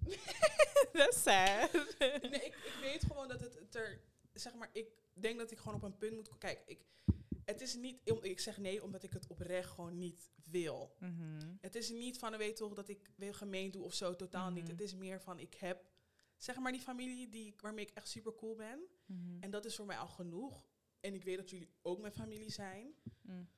[0.93, 1.71] That's sad.
[1.99, 4.01] nee, ik, ik weet gewoon dat het, er,
[4.33, 6.37] zeg maar, ik denk dat ik gewoon op een punt moet.
[6.37, 6.79] Kijk, ik,
[7.45, 10.95] het is niet, om- ik zeg nee omdat ik het oprecht gewoon niet wil.
[10.99, 11.55] Mhm.
[11.61, 14.63] Het is niet van, weet toch, dat ik weer gemeen doe of zo, totaal niet.
[14.63, 14.71] Mhm.
[14.71, 15.83] Het is meer van, ik heb,
[16.37, 18.79] zeg maar, die familie die, waarmee ik echt super cool ben.
[19.05, 19.37] Mhm.
[19.39, 20.65] En dat is voor mij al genoeg.
[20.99, 22.93] En ik weet dat jullie ook mijn familie zijn.
[23.21, 23.49] Mm.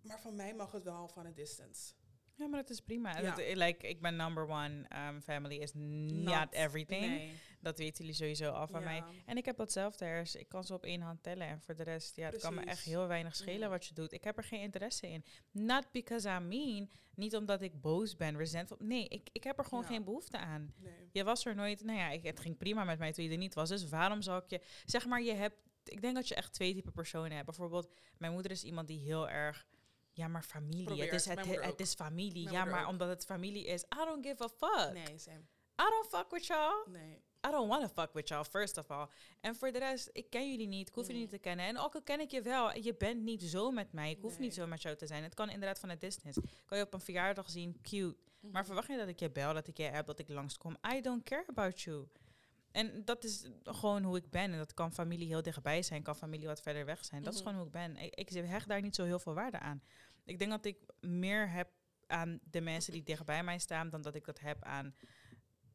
[0.00, 1.94] Maar van mij mag het wel van een distance.
[2.40, 3.18] Ja, maar dat is prima.
[3.20, 3.34] Ja.
[3.34, 4.84] Dat, like, ik ben number one.
[5.08, 7.06] Um, family is not, Not- everything.
[7.06, 7.32] Nee.
[7.60, 8.86] Dat weten jullie sowieso al van Ja.
[8.86, 9.02] mij.
[9.26, 10.34] En ik heb datzelfde hers.
[10.34, 11.46] Ik kan ze op één hand tellen.
[11.46, 13.68] En voor de rest, ja, het kan me echt heel weinig schelen Ja.
[13.68, 14.12] wat je doet.
[14.12, 15.24] Ik heb er geen interesse in.
[15.50, 16.90] Not because I'm mean.
[17.14, 18.76] Niet omdat ik boos ben, resentful.
[18.80, 20.74] Nee, ik, ik heb er gewoon geen behoefte aan.
[20.76, 21.08] Nee.
[21.12, 21.84] Je was er nooit.
[21.84, 23.68] Nou ja, ik, het ging prima met mij toen je er niet was.
[23.68, 24.60] Dus waarom zou ik je.
[24.84, 25.56] Zeg maar, je hebt.
[25.84, 27.44] Ik denk dat je echt twee typen personen hebt.
[27.44, 29.66] Bijvoorbeeld, mijn moeder is iemand die heel erg.
[30.20, 31.02] Ja, maar familie.
[31.02, 32.44] Het is, het, het is familie.
[32.44, 32.88] Mijn ja, maar ook.
[32.88, 33.82] omdat het familie is.
[33.82, 34.92] I don't give a fuck.
[34.92, 35.38] Nee, same.
[35.80, 36.84] I don't fuck with y'all.
[36.90, 37.22] Nee.
[37.46, 39.06] I don't want to fuck with y'all, first of all.
[39.40, 40.88] En voor de rest, ik ken jullie niet.
[40.88, 41.28] Ik hoef jullie Mm.
[41.30, 41.66] niet te kennen.
[41.66, 44.10] En ook al ken ik je wel, je bent niet zo met mij.
[44.10, 44.50] Ik hoef niet Nee.
[44.50, 45.22] zo met jou te zijn.
[45.22, 46.42] Het kan inderdaad van een distance.
[46.66, 48.16] Kan je op een verjaardag zien, cute.
[48.40, 48.52] Mhm.
[48.52, 50.76] Maar verwacht je dat ik je bel, dat ik je app, dat ik langskom?
[50.94, 52.06] I don't care about you.
[52.72, 54.52] En dat is gewoon hoe ik ben.
[54.52, 57.22] En dat kan familie heel dichtbij zijn, kan familie wat verder weg zijn.
[57.22, 57.48] Dat is Mhm.
[57.48, 57.96] gewoon hoe ik ben.
[57.96, 59.82] Ik, ik hecht daar niet zo heel veel waarde aan.
[60.30, 61.68] Ik denk dat ik meer heb
[62.06, 64.94] aan de mensen die dichtbij mij staan, dan dat ik dat heb aan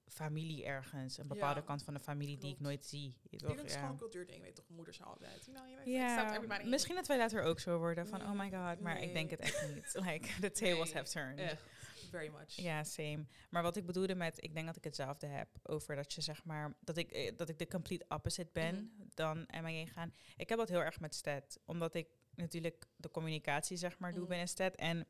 [0.08, 1.18] familie ergens.
[1.18, 3.18] Een bepaalde Ja, kant van de familie die ik nooit zie.
[3.24, 3.90] Je Ik denk dat Ja.
[3.90, 4.70] een cultuurding, weet toch?
[4.70, 5.46] Moeders altijd.
[5.46, 8.80] You know, accept Ja, misschien dat wij later ook zo worden van, oh my god,
[8.80, 9.94] maar ik denk het echt niet.
[10.06, 11.40] Like, the tables Nee, have turned.
[11.40, 11.62] Echt,
[12.10, 12.56] very much.
[12.56, 13.26] Ja, same.
[13.50, 16.44] Maar wat ik bedoelde met, ik denk dat ik hetzelfde heb over dat je zeg
[16.44, 19.08] maar, dat ik, eh, dat ik de complete opposite ben Mhm.
[19.14, 20.14] dan MIA gaan.
[20.38, 24.28] Ik heb dat heel erg met Stat, omdat ik natuurlijk de communicatie zeg maar doe
[24.28, 24.76] binnen Stat.
[24.76, 25.08] En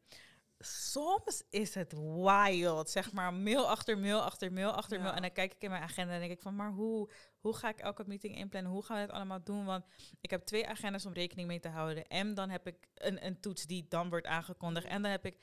[0.60, 5.14] soms is het wild, zeg maar, mail achter mail achter mail achter mail.
[5.14, 7.10] En dan kijk ik in mijn agenda en denk ik van, maar hoe,
[7.40, 8.72] hoe ga ik elke meeting inplannen?
[8.72, 9.66] Hoe gaan we het allemaal doen?
[9.66, 9.86] Want
[10.22, 12.08] ik heb twee agendas om rekening mee te houden.
[12.08, 14.88] En dan heb ik een, een toets die dan wordt aangekondigd.
[14.88, 15.38] En dan heb ik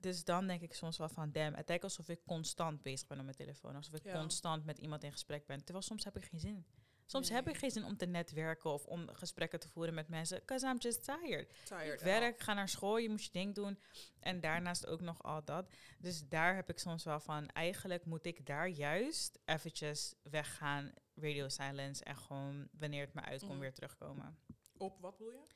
[0.00, 3.18] dus dan denk ik soms wel van, damn, het lijkt alsof ik constant bezig ben
[3.18, 3.74] op mijn telefoon.
[3.76, 4.18] Alsof ik Ja.
[4.18, 5.64] constant met iemand in gesprek ben.
[5.64, 6.66] Terwijl soms heb ik geen zin.
[7.10, 10.38] Soms heb ik geen zin om te netwerken of om gesprekken te voeren met mensen.
[10.38, 11.54] Because I'm just tired.
[11.64, 11.92] Tired.
[12.00, 13.78] Ik werk, ga naar school, je moet je ding doen.
[14.20, 15.70] En daarnaast ook nog al dat.
[15.98, 21.48] Dus daar heb ik soms wel van, eigenlijk moet ik daar juist eventjes weggaan, radio
[21.48, 22.04] silence.
[22.04, 23.60] En gewoon, wanneer het me uitkomt, Mhm.
[23.60, 24.38] weer terugkomen.
[24.76, 25.46] Op wat bedoel je?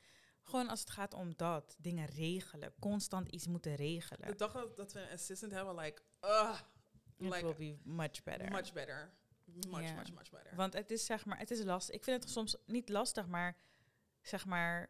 [0.41, 2.73] Gewoon als het gaat om dat, dingen regelen.
[2.79, 4.27] Constant iets moeten regelen.
[4.27, 6.59] De dag dat, dat we een assistant hebben, like, uh,
[7.17, 8.51] It like, will be much better.
[8.51, 9.13] much better.
[9.69, 9.93] Much, Ja.
[9.93, 10.55] much, much better.
[10.55, 11.95] Want het is zeg maar, het is lastig.
[11.95, 13.57] Ik vind het soms niet lastig, maar
[14.21, 14.89] zeg maar,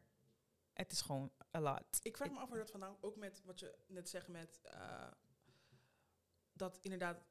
[0.74, 2.00] het is gewoon a lot.
[2.02, 5.08] Ik vraag me af waar dat vandaan, ook met wat je net zegt met uh,
[6.54, 7.24] dat inderdaad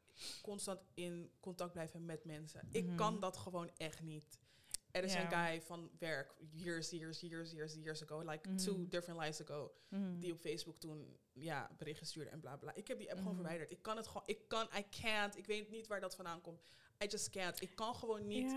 [0.43, 2.69] constant in contact blijven met mensen.
[2.71, 2.97] Ik Mhm.
[2.97, 4.41] kan dat gewoon echt niet.
[4.91, 8.57] Er is een guy van werk, years, years, years, years, years ago, like Mhm.
[8.59, 10.19] two different lives ago, Mhm.
[10.19, 12.75] die op Facebook toen ja, berichten stuurde en bla bla.
[12.75, 13.71] Ik heb die app gewoon verwijderd.
[13.71, 15.37] Ik kan het gewoon, ik kan, I can't.
[15.37, 16.63] Ik weet niet waar dat vandaan komt.
[17.03, 17.63] I just can't.
[17.63, 18.55] Ik kan gewoon niet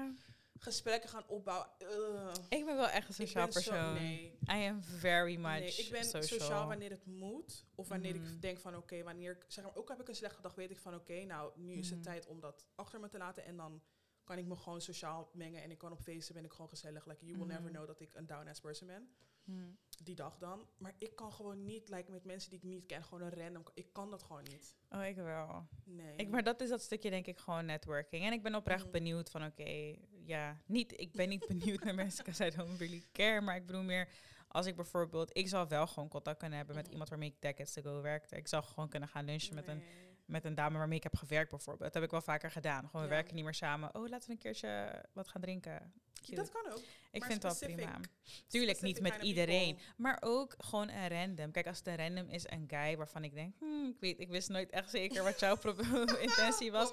[0.60, 1.68] gesprekken gaan opbouwen.
[1.82, 2.32] Ugh.
[2.50, 3.94] Ik ben wel echt een sociaal zo- persoon.
[3.94, 4.38] nee.
[4.50, 6.40] I am very much Nee, ik ben social.
[6.40, 6.68] sociaal.
[6.68, 7.66] wanneer het moet.
[7.76, 10.42] Of wanneer ik denk van oké, wanneer ik zeg maar ook heb ik een slechte
[10.42, 12.08] dag, weet ik van oké, nou nu is het Mhm.
[12.08, 13.82] tijd om dat achter me te laten en dan
[14.24, 17.06] kan ik me gewoon sociaal mengen en ik kan op feesten ben ik gewoon gezellig.
[17.06, 17.72] Like you will never Mhm.
[17.74, 19.10] know dat ik een down ass person ben.
[19.46, 19.70] Mhm.
[20.04, 20.68] Die dag dan.
[20.78, 23.64] Maar ik kan gewoon niet like met mensen die ik niet ken, gewoon een random.
[23.74, 24.76] Ik kan dat gewoon niet.
[24.90, 25.68] Oh, ik wel.
[25.84, 26.16] Nee.
[26.16, 28.26] Ik, maar dat is dat stukje denk ik gewoon networking.
[28.26, 28.92] En ik ben oprecht Mhm.
[28.92, 33.04] benieuwd van oké, ja, niet, ik ben niet benieuwd naar mensen because I don't really
[33.12, 33.42] care.
[33.42, 34.10] Maar ik bedoel meer,
[34.48, 36.92] als ik bijvoorbeeld, ik zal wel gewoon contact kunnen hebben met Mhm.
[36.94, 38.36] iemand waarmee ik decades to go werkte.
[38.36, 39.84] Ik zal gewoon kunnen gaan lunchen met een.
[40.26, 41.84] Met een dame waarmee ik heb gewerkt bijvoorbeeld.
[41.84, 42.86] Dat heb ik wel vaker gedaan.
[42.86, 43.14] Gewoon, we Ja.
[43.16, 43.96] werken niet meer samen.
[43.96, 45.94] Oh, laten we een keertje wat gaan drinken.
[46.22, 46.36] Cute.
[46.36, 46.82] Dat kan ook.
[47.12, 47.76] ik vind het wel specific.
[47.86, 48.00] prima.
[48.48, 49.76] Tuurlijk niet met iedereen.
[49.76, 49.94] people.
[49.98, 51.52] Maar ook gewoon een random.
[51.52, 53.56] Kijk, als het een random is, een guy waarvan ik denk...
[53.60, 55.58] Hmm, ik, weet, ik wist nooit echt zeker wat jouw
[56.28, 56.92] intentie was.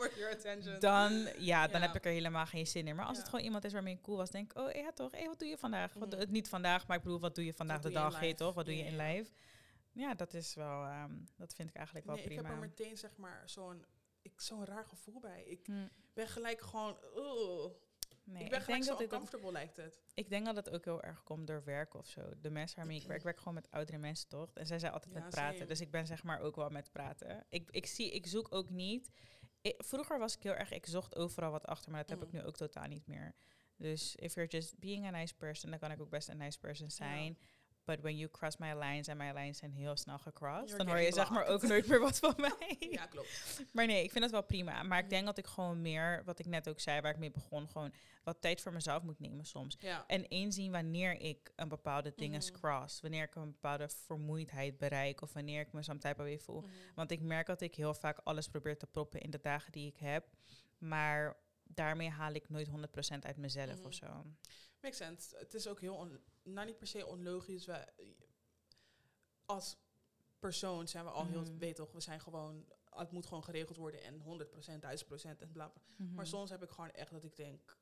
[0.79, 1.87] Dan, ja, dan Ja.
[1.87, 2.97] heb ik er helemaal geen zin in.
[2.97, 3.21] Maar als Ja.
[3.23, 4.59] het gewoon iemand is waarmee ik cool was, denk ik...
[4.59, 5.93] Oh, ja toch, hey, wat doe je vandaag?
[5.95, 8.19] Wat, niet vandaag, maar ik bedoel, wat doe je vandaag de dag?
[8.21, 8.55] Heet toch?
[8.55, 9.31] Wat doe je in live?
[9.93, 10.85] Ja, dat is wel...
[10.85, 12.49] ehm, dat vind ik eigenlijk wel nee, ik prima.
[12.49, 13.85] heb er meteen zeg maar zo'n
[14.23, 15.43] ik zo'n raar gevoel bij.
[15.45, 16.97] Ik Hm, ben gelijk gewoon,
[18.25, 20.01] nee, ik ben ik gelijk zo uncomfortable lijkt het.
[20.15, 22.31] Ik denk dat het ook heel erg komt door werk of zo.
[22.41, 24.51] De mensen waarmee ik werk, ik werk gewoon met oudere mensen toch?
[24.55, 25.55] En zij zijn altijd Ja, met praten.
[25.57, 25.69] same.
[25.69, 27.47] Dus ik ben zeg maar ook wel met praten.
[27.49, 29.11] Ik, ik, zie, ik zoek ook niet
[29.61, 32.33] ik- vroeger was ik heel erg, ik zocht overal wat achter, maar dat heb ik
[32.33, 32.37] Mhm.
[32.37, 33.35] nu ook totaal niet meer.
[33.77, 36.59] Dus if you're just being a nice person, dan kan ik ook best een nice
[36.59, 37.39] person zijn.
[37.85, 40.87] But when you cross my lines en mijn lines zijn heel snel gecrossed, You're dan
[40.95, 42.77] hoor je zeg maar ook nooit meer wat van mij.
[42.91, 43.63] Ja, klopt.
[43.73, 44.83] Maar nee, ik vind het wel prima.
[44.83, 47.31] Maar ik denk dat ik gewoon meer, wat ik net ook zei, waar ik mee
[47.31, 47.93] begon, gewoon
[48.25, 49.77] wat tijd voor mezelf moet nemen soms.
[49.81, 50.05] Ja.
[50.07, 52.53] En inzien wanneer ik een bepaalde dingen Mhm.
[52.53, 53.01] cross.
[53.01, 55.21] Wanneer ik een bepaalde vermoeidheid bereik.
[55.21, 56.61] Of wanneer ik me of way voel.
[56.61, 56.71] Mhm.
[56.95, 59.87] Want ik merk dat ik heel vaak alles probeer te proppen in de dagen die
[59.87, 60.27] ik heb.
[60.79, 63.87] Maar daarmee haal ik nooit 100% uit mezelf Mhm.
[63.87, 64.25] of zo.
[64.83, 65.37] Makes sense.
[65.37, 67.65] Het is ook heel, on, nou niet per se onlogisch.
[67.67, 67.87] We,
[69.47, 69.77] als
[70.39, 71.59] persoon zijn we al heel, Mhm.
[71.59, 75.69] weet toch, we zijn gewoon, het moet gewoon geregeld worden en 100%, 1000% en bla
[75.69, 75.83] bla.
[75.97, 76.25] Maar Mhm.
[76.25, 77.81] soms heb ik gewoon echt dat ik denk,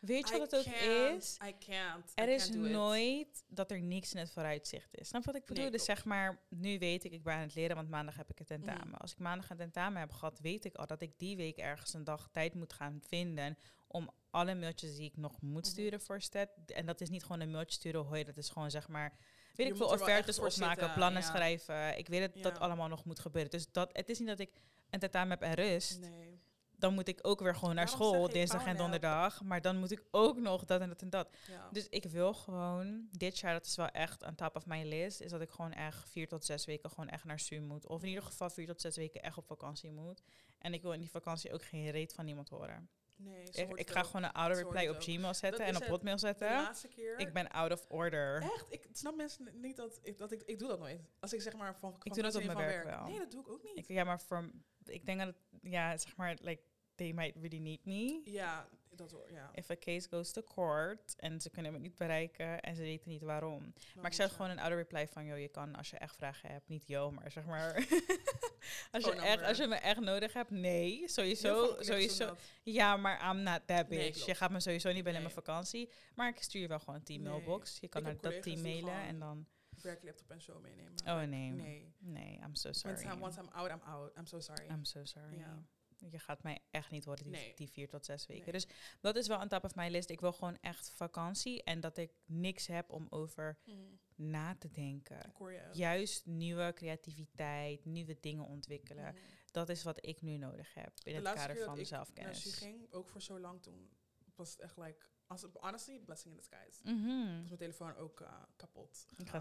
[0.00, 1.36] Weet je I wat het ook is?
[1.44, 2.12] I can't.
[2.14, 2.70] Er I is can't do it.
[2.70, 5.08] nooit dat er niks in het vooruitzicht is.
[5.08, 5.62] Snap je wat ik bedoel?
[5.62, 8.30] Nee, dus zeg maar, nu weet ik, ik ben aan het leren, want maandag heb
[8.30, 8.86] ik een tentamen.
[8.88, 8.94] Mhm.
[8.96, 11.94] Als ik maandag een tentamen heb gehad, weet ik al dat ik die week ergens
[11.94, 15.70] een dag tijd moet gaan vinden om alle mailtjes die ik nog moet Mhm.
[15.70, 16.48] sturen voor STED.
[16.66, 19.10] En dat is niet gewoon een mailtje sturen, hoi, dat is gewoon zeg maar,
[19.56, 21.28] weet Je ik veel, er offertes opmaken, zitten, plannen ja.
[21.28, 21.98] schrijven.
[21.98, 23.50] Ik weet dat dat allemaal nog moet gebeuren.
[23.50, 24.50] Dus dat, het is niet dat ik
[24.90, 26.00] een tentamen heb en rust.
[26.00, 26.40] Nee.
[26.78, 29.42] Dan moet ik ook weer gewoon naar Daarom school, dinsdag en donderdag.
[29.42, 31.36] Maar dan moet ik ook nog dat en dat en dat.
[31.48, 31.68] Ja.
[31.72, 35.20] Dus ik wil gewoon, dit jaar, dat is wel echt aan top of mijn list,
[35.20, 37.86] is dat ik gewoon echt vier tot zes weken gewoon echt naar SU moet.
[37.86, 40.22] Of in ieder geval vier tot zes weken echt op vakantie moet.
[40.58, 42.88] En ik wil in die vakantie ook geen reet van iemand horen.
[43.18, 45.02] Nee, Ik, ik ga gewoon een hoort reply op ook.
[45.02, 45.84] Gmail zetten en op.
[45.84, 46.50] Hotmail De zetten.
[46.50, 47.18] laatste keer.
[47.18, 48.42] Ik ben out of order.
[48.42, 48.66] Echt?
[48.70, 51.00] Ik snap mensen niet dat ik, dat ik, ik doe dat nooit.
[51.20, 53.04] Als ik zeg maar van Ik doe dat op van mijn werk wel.
[53.06, 53.76] Nee, dat doe ik ook niet.
[53.76, 54.50] Ik, ja, maar voor,
[54.84, 56.62] ik denk dat, ja, zeg maar, like,
[56.94, 58.20] they might really need me.
[58.24, 59.50] ja, dat hoor, ja.
[59.54, 63.10] If a case goes to court en ze kunnen me niet bereiken en ze weten
[63.10, 63.72] niet waarom.
[63.94, 66.50] Maar ik je- gewoon een oude reply van, joh, je kan als je echt vragen
[66.50, 67.74] hebt, niet yo, maar zeg maar,
[68.92, 72.36] als, je echt, als je me echt nodig hebt, nee, sowieso, sowieso.
[72.62, 74.26] Ja, maar I'm not that bitch.
[74.26, 76.94] je gaat me sowieso niet bellen in mijn vakantie, maar ik stuur je wel gewoon
[76.94, 77.30] een team Nee.
[77.32, 77.78] mailbox.
[77.80, 79.46] Je kan naar dat team mailen en dan,
[79.82, 80.92] Werklaptop en zo meenemen.
[81.06, 81.94] oh nee, Nee.
[81.98, 83.02] nee, I'm so Once sorry.
[83.04, 84.16] I'm, once I'm out, I'm out.
[84.18, 84.66] I'm so sorry.
[84.68, 85.36] I'm so sorry.
[85.38, 85.62] Ja.
[86.10, 87.54] Je gaat mij echt niet horen die, Nee.
[87.54, 88.42] die vier tot zes weken.
[88.44, 88.52] Nee.
[88.52, 88.66] Dus
[89.00, 90.10] dat is wel aan top of mijn list.
[90.10, 94.70] Ik wil gewoon echt vakantie en dat ik niks heb om over Mm, na te
[94.70, 95.32] denken.
[95.38, 95.68] je.
[95.72, 99.14] Juist nieuwe creativiteit, nieuwe dingen ontwikkelen.
[99.14, 99.20] Mm.
[99.50, 102.42] Dat is wat ik nu nodig heb in De het kader van ik zelfkennis.
[102.42, 103.90] SU ging, ook voor zo lang toen,
[104.34, 106.80] was het echt like, als, honestly, blessing in disguise.
[106.84, 107.38] Mhm.
[107.38, 109.06] Was mijn telefoon ook eh, kapot.
[109.14, 109.40] Gegaan.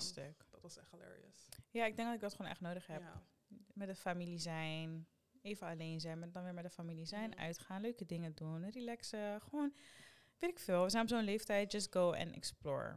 [0.50, 1.48] Dat was echt hilarious.
[1.70, 3.02] Ja, ik denk dat ik dat gewoon echt nodig heb.
[3.02, 3.24] Ja.
[3.74, 5.08] Met de familie zijn,
[5.48, 9.42] even alleen zijn, maar dan weer met de familie zijn, uitgaan, leuke dingen doen, relaxen.
[9.42, 9.74] Gewoon,
[10.40, 10.84] weet ik veel.
[10.84, 12.96] We zijn op zo'n leeftijd, just go and explore.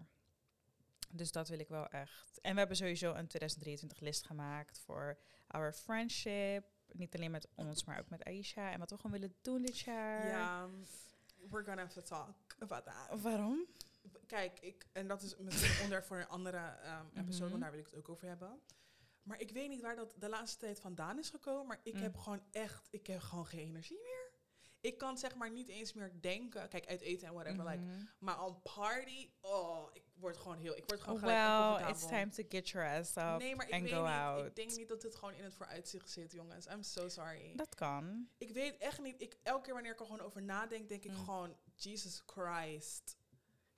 [1.12, 2.40] Dus dat wil ik wel echt.
[2.40, 6.64] En we hebben sowieso een 2023 list gemaakt voor our friendship.
[6.92, 8.72] Niet alleen met ons, maar ook met Aisha.
[8.72, 10.26] En wat we gewoon willen doen dit jaar.
[10.26, 10.68] Ja,
[11.48, 13.20] we're gonna have to talk about that.
[13.20, 13.66] Waarom?
[14.26, 17.80] Kijk, ik, en dat is misschien onderwerp voor een andere ehm, episode, want daar wil
[17.80, 18.60] ik het ook over hebben.
[19.30, 22.00] Maar ik weet niet waar dat de laatste tijd vandaan is gekomen, maar ik Mm.
[22.02, 24.28] heb gewoon echt, ik heb gewoon geen energie meer.
[24.80, 28.04] Ik kan zeg maar niet eens meer denken, kijk, uit eten en whatever, like, Mhm.
[28.18, 32.28] maar on party, oh, ik word gewoon heel, ik word gewoon gelijk Well, it's time
[32.28, 34.46] to get your ass up Nee, maar ik and weet go niet, out.
[34.46, 36.66] ik denk niet dat dit gewoon in het vooruitzicht zit, jongens.
[36.66, 37.52] I'm so sorry.
[37.56, 38.28] Dat kan.
[38.38, 39.22] Ik weet echt niet.
[39.22, 41.24] Ik, elke keer wanneer ik er gewoon over nadenk, denk ik Mm.
[41.24, 43.16] gewoon, Jesus Christ.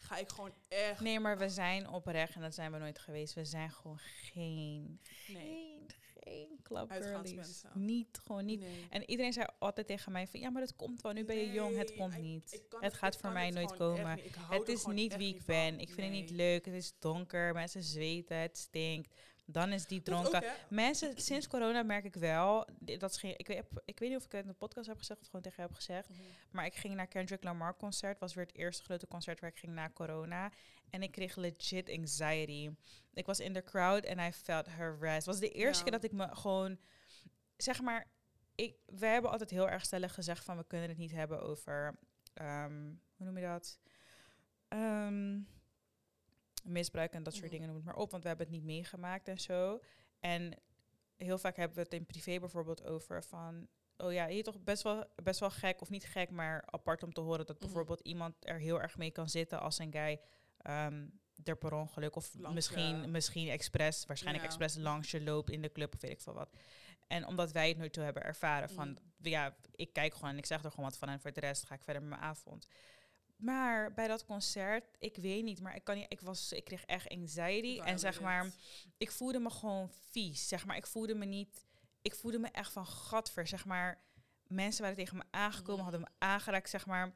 [0.03, 1.01] Ga ik gewoon echt.
[1.01, 3.35] Nee, maar we zijn oprecht en dat zijn we nooit geweest.
[3.35, 5.35] We zijn gewoon geen, Nee.
[5.35, 5.91] geen,
[6.25, 7.63] geen clubgirlies.
[7.75, 8.61] Niet, gewoon niet.
[8.61, 8.87] Nee.
[8.91, 11.13] En iedereen zei altijd tegen mij van, ja, maar dat komt wel.
[11.13, 12.53] Nu ben je jong, het komt niet.
[12.53, 14.21] ik het gaat voor mij het nooit komen.
[14.49, 15.71] Het is niet wie ik ben.
[15.71, 15.81] van.
[15.81, 16.65] Ik vind het niet leuk.
[16.65, 17.53] Het is donker.
[17.53, 18.37] Mensen zweten.
[18.37, 19.15] Het stinkt.
[19.53, 20.43] Dan is die ook, dronken.
[20.69, 24.33] Mensen, sinds corona merk ik wel, dat geen, ik, weet, ik weet niet of ik
[24.33, 26.21] het in de podcast heb gezegd of gewoon tegen je heb gezegd, Mhm.
[26.51, 28.19] maar ik ging naar Kendrick Lamar concert.
[28.19, 30.53] Was weer het eerste grote concert waar ik ging na corona.
[30.91, 32.71] En ik kreeg legit anxiety.
[33.15, 35.15] Ik was in de crowd en I felt harassed.
[35.15, 35.91] Het was de eerste Ja.
[35.91, 36.79] keer dat ik me gewoon,
[37.57, 38.07] zeg maar,
[38.55, 41.99] ik, we hebben altijd heel erg stellig gezegd van we kunnen het niet hebben over,
[42.35, 42.83] ehm,
[43.17, 43.79] hoe noem je dat?
[44.69, 45.41] Ehm,
[46.65, 47.53] misbruik en dat soort Mhm.
[47.53, 48.11] dingen, noem het maar op.
[48.11, 49.81] Want we hebben het niet meegemaakt en zo.
[50.21, 50.53] En
[51.17, 53.69] heel vaak hebben we het in privé bijvoorbeeld over van...
[53.97, 57.13] Oh ja, je toch best wel, best wel gek, of niet gek, maar apart om
[57.13, 57.65] te horen dat Mhm.
[57.65, 60.21] bijvoorbeeld iemand er heel erg mee kan zitten als een guy
[60.59, 61.07] ehm
[61.45, 64.51] er per ongeluk of Langs misschien, je- misschien expres, waarschijnlijk Ja.
[64.51, 66.51] expres langs je loopt in de club of weet ik veel wat.
[67.07, 68.97] En omdat wij het nooit zo hebben ervaren van, Mm.
[69.23, 71.65] ja, ik kijk gewoon en ik zeg er gewoon wat van en voor de rest
[71.67, 72.67] ga ik verder met mijn avond.
[73.43, 76.85] Maar bij dat concert, ik weet niet, maar ik kan niet, ik was, ik kreeg
[76.85, 78.51] echt anxiety en zeg maar,
[78.97, 80.49] ik voelde me gewoon vies.
[80.49, 81.67] Zeg maar, ik voelde me niet.
[82.03, 83.47] Ik voelde me echt van gadver.
[83.47, 84.05] Zeg maar,
[84.47, 87.15] mensen waren tegen me aangekomen, hadden me aangeraakt, zeg maar.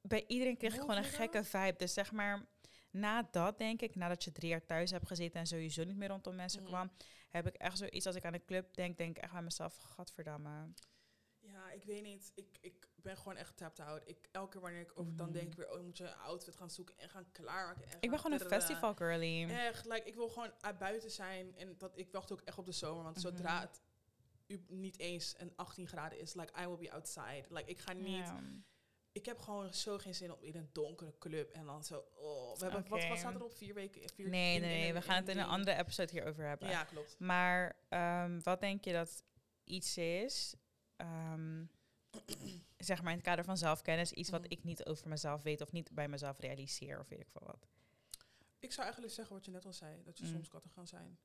[0.00, 1.74] Bij iedereen kreeg ik gewoon een gekke vibe.
[1.76, 2.46] Dus zeg maar,
[2.90, 6.08] na dat denk ik, nadat je drie jaar thuis hebt gezeten en sowieso niet meer
[6.08, 6.70] rondom mensen Mhm.
[6.70, 6.90] kwam,
[7.28, 9.76] heb ik echt zoiets als ik aan de club denk, denk ik echt aan mezelf,
[9.76, 10.72] gadverdamme.
[11.40, 12.32] Ja, ik weet niet.
[12.34, 14.02] Ik, ik ben gewoon echt tapped out.
[14.08, 15.36] Ik, elke keer wanneer ik over dan Mhm.
[15.36, 17.82] denk ik weer, oh, je moet je een outfit gaan zoeken en gaan klaarmaken.
[17.82, 19.50] En Ik gaan ben gewoon een festival girly.
[19.50, 21.56] Echt, like, ik wil gewoon uit buiten zijn.
[21.56, 23.02] En dat, ik wacht ook echt op de zomer.
[23.02, 23.26] Want Mhm.
[23.26, 23.80] zodra het
[24.68, 27.44] niet eens een 18 graden is, like, I will be outside.
[27.48, 28.32] Like, ik ga niet...
[29.12, 32.04] Ik heb gewoon zo geen zin om in een donkere club en dan zo...
[32.14, 33.56] Oh, we hebben, wat, wat staat er op?
[33.56, 34.08] Vier weken?
[34.14, 36.68] Vier, Nee, nee, nee, we gaan het in een andere episode hierover hebben.
[36.68, 37.18] Ja, klopt.
[37.18, 39.24] Maar ehm, wat denk je dat
[39.64, 40.54] iets is,
[40.96, 41.64] ehm,
[42.76, 44.52] zeg maar in het kader van zelfkennis, iets wat Mhm.
[44.52, 47.66] ik niet over mezelf weet of niet bij mezelf realiseer of weet ik veel wat?
[48.58, 50.02] Ik zou eigenlijk zeggen wat je net al zei.
[50.02, 50.30] Dat je Mm.
[50.32, 51.18] soms katten gaan zijn.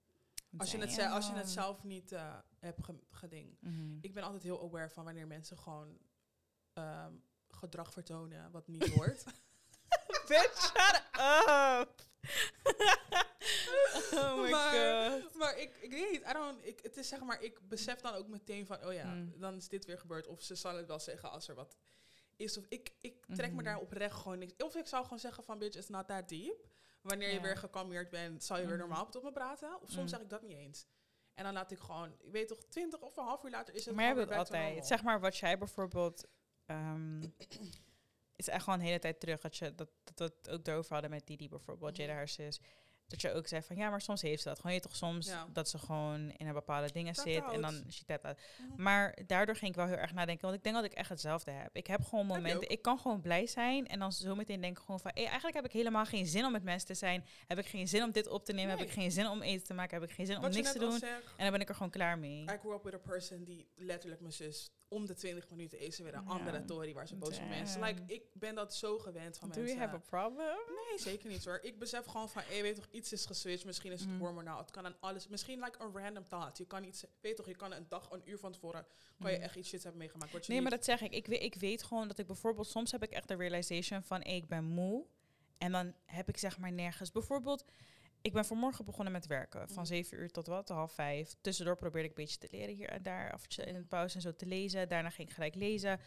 [0.58, 3.58] Als je, het, ze- als je het zelf niet eh, hebt ge- geding.
[3.60, 3.98] Mhm.
[4.02, 5.98] Ik ben altijd heel aware van wanneer mensen gewoon
[6.74, 7.14] ehm,
[7.50, 9.24] gedrag vertonen wat niet hoort.
[10.28, 12.06] Bitch, shut up!
[14.14, 15.34] oh my Maar- god.
[15.36, 18.14] maar ik, ik weet niet, I don't, ik, het is zeg maar, ik besef dan
[18.14, 19.34] ook meteen van, oh ja, Mm.
[19.40, 20.28] dan is dit weer gebeurd.
[20.28, 21.78] Of ze zal het wel zeggen als er wat
[22.36, 22.58] is.
[22.58, 23.64] Of ik, ik trek me Mhm.
[23.64, 24.54] daar oprecht gewoon niks.
[24.64, 26.70] Of ik zou gewoon zeggen van, bitch, it's not that deep.
[27.02, 28.88] Wanneer je weer gekalmeerd bent, zal je weer Mhm.
[28.88, 29.76] normaal tot me praten.
[29.82, 30.08] Of soms Mm.
[30.08, 30.86] zeg ik dat niet eens.
[31.34, 33.86] En dan laat ik gewoon, ik weet toch, twintig of een half uur later is
[33.86, 34.88] het Maar je hebt het altijd.
[34.88, 36.24] Zeg maar wat jij bijvoorbeeld.
[36.66, 37.22] ehm,
[38.36, 41.28] is echt gewoon een hele tijd terug dat je dat, dat ook erover hadden met
[41.28, 42.02] Didi bijvoorbeeld, Mhm.
[42.02, 42.60] Jada haar zus.
[43.12, 44.60] Dat je ook zei van ja, maar soms heeft ze dat.
[44.60, 45.48] Gewoon je toch soms Ja.
[45.54, 48.38] dat ze gewoon in een bepaalde dingen zit en dan tap out.
[48.58, 48.82] Mhm.
[48.82, 51.52] Maar daardoor ging ik wel heel erg nadenken, want ik denk dat ik echt hetzelfde
[51.52, 51.76] heb.
[51.76, 55.00] Ik heb gewoon momenten, ik kan gewoon blij zijn en dan zometeen denk ik gewoon
[55.00, 57.26] van, hey, eigenlijk heb ik helemaal geen zin om met mensen te zijn.
[57.48, 58.78] Heb ik geen zin om dit op te nemen?
[58.78, 60.00] Heb ik geen zin om eten te maken?
[60.00, 61.02] Heb ik geen zin om Wat niks te doen?
[61.02, 62.44] En dan ben ik er gewoon klaar mee.
[62.44, 65.98] I grew up with a person die letterlijk mijn zus om de 20 minuten is
[65.98, 66.30] er weer een Ja.
[66.30, 67.82] andere tory waar ze boos op mensen.
[67.84, 69.78] Like, ik ben dat zo gewend van Do mensen.
[69.78, 70.58] you have a problem?
[70.90, 71.60] Nee, zeker niet hoor.
[71.62, 73.66] Ik besef gewoon van, hey, weet toch, iets is geswitcht.
[73.66, 74.20] Misschien is het Mm.
[74.20, 74.58] hormonaal.
[74.58, 75.28] Het kan aan alles.
[75.28, 76.58] Misschien like een random thought.
[76.58, 78.86] Je kan iets, weet toch, je kan een dag, een uur van tevoren,
[79.20, 79.44] kan je Mm.
[79.44, 80.32] echt iets shit hebben meegemaakt.
[80.32, 81.12] Wat je Nee, maar dat zeg ik.
[81.14, 82.68] Ik weet, ik weet gewoon dat ik bijvoorbeeld...
[82.68, 84.22] Soms heb ik echt de realization van...
[84.22, 85.06] hey, ik ben moe.
[85.58, 87.12] En dan heb ik zeg maar nergens...
[87.12, 87.66] Bijvoorbeeld,
[88.22, 89.68] ik ben vanmorgen begonnen met werken.
[89.68, 89.86] Van Mhm.
[89.86, 90.70] zeven uur tot wat?
[90.70, 91.36] Half vijf.
[91.42, 93.32] Tussendoor probeerde ik een beetje te leren hier en daar.
[93.32, 94.90] Af in de pauze en zo te lezen.
[94.90, 96.00] Daarna ging ik gelijk lezen.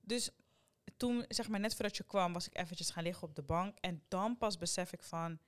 [0.00, 0.30] Dus
[0.96, 2.32] toen, zeg maar net voordat je kwam...
[2.32, 3.76] was ik eventjes gaan liggen op de bank.
[3.80, 5.38] En dan pas besef ik van...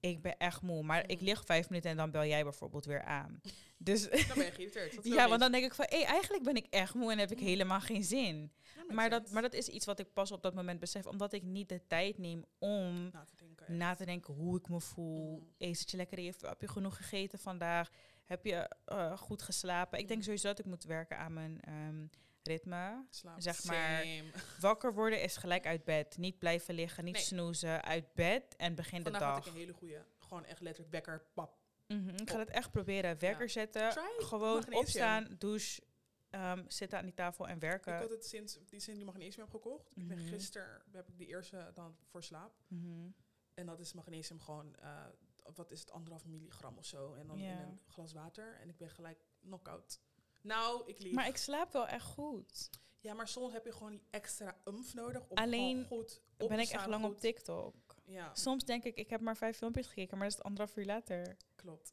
[0.00, 0.82] Ik ben echt moe.
[0.82, 1.24] Maar ik Mhm.
[1.24, 3.40] lig vijf minuten en dan bel jij bijvoorbeeld weer aan.
[3.76, 5.04] Dus dan ben je geïrriteerd.
[5.14, 7.38] Ja, want dan denk ik van, hé, eigenlijk ben ik echt moe en heb ik
[7.38, 8.52] helemaal geen zin.
[8.88, 11.32] Ja, Maar dat, maar dat is iets wat ik pas op dat moment besef, omdat
[11.32, 13.24] ik niet de tijd neem om Na
[13.68, 15.38] na te denken hoe ik me voel.
[15.38, 15.54] Mm.
[15.58, 17.90] Hey, zit je lekker je Heb je genoeg gegeten vandaag?
[18.24, 19.98] Heb je eh, goed geslapen?
[19.98, 20.24] Ik denk Mm.
[20.24, 22.06] sowieso dat ik moet werken aan mijn ehm,
[22.42, 23.04] ritme.
[23.10, 23.40] Slaap.
[23.40, 24.30] zeg maar, Same.
[24.60, 26.16] Wakker worden is gelijk uit bed.
[26.16, 27.22] Niet blijven liggen, niet Nee.
[27.22, 27.82] snoezen.
[27.82, 29.46] Uit bed en begin de Vandaag had dag.
[29.46, 31.56] ik een hele goede, gewoon echt letterlijk wekker, pap.
[31.86, 33.18] Mhm, Ik ga het echt proberen.
[33.18, 33.90] Werker zetten.
[33.90, 34.02] Try.
[34.18, 34.80] Gewoon Magnesium.
[34.80, 35.82] opstaan, douche,
[36.30, 37.94] ehm, zitten aan die tafel en werken.
[37.94, 39.90] Ik had het sinds die sinds die magnesium heb gekocht.
[39.94, 40.28] Ik ben Mhm.
[40.28, 42.54] gisteren heb ik die eerste dan voor slaap.
[42.68, 43.08] Mhm.
[43.54, 45.06] En dat is magnesium gewoon, eh,
[45.54, 47.14] wat is het, anderhalf milligram of zo.
[47.14, 47.50] En dan Ja.
[47.52, 48.58] in een glas water.
[48.60, 50.00] En ik ben gelijk knock-out.
[50.40, 51.12] Nou, ik lief.
[51.12, 52.70] Maar ik slaap wel echt goed.
[53.00, 56.58] ja, maar soms heb je gewoon die extra umf nodig om Alleen goed op ben
[56.58, 57.74] ik echt lang op TikTok.
[58.04, 60.84] Ja, Soms denk ik, ik heb maar vijf filmpjes gekeken, maar dat is anderhalf uur
[60.84, 61.36] later.
[61.54, 61.90] klopt.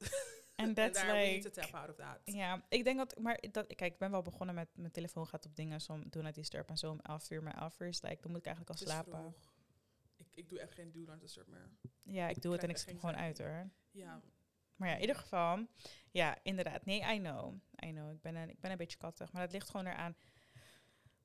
[0.55, 1.59] En that's daar we need to like...
[1.61, 2.19] tap out of that.
[2.23, 5.45] Ja, ik denk dat, maar dat, kijk, ik ben wel begonnen met mijn telefoon gaat
[5.45, 8.01] op dingen, zo doen het disturb en zo om 11 uur, maar 11 uur is
[8.01, 9.19] like, dan moet ik eigenlijk al Het slapen.
[9.19, 9.50] vroeg.
[10.33, 11.69] Ik, doe echt geen not disturb meer.
[12.03, 13.69] Ja, ik doe het en ik zet hem gewoon uit hoor.
[13.91, 14.21] Ja,
[14.75, 15.67] Maar ja, in ieder geval,
[16.11, 16.85] ja, inderdaad.
[16.85, 17.53] Nee, I know.
[17.85, 18.11] I know.
[18.11, 20.15] Ik ben een, ik ben een beetje kattig, maar dat ligt gewoon eraan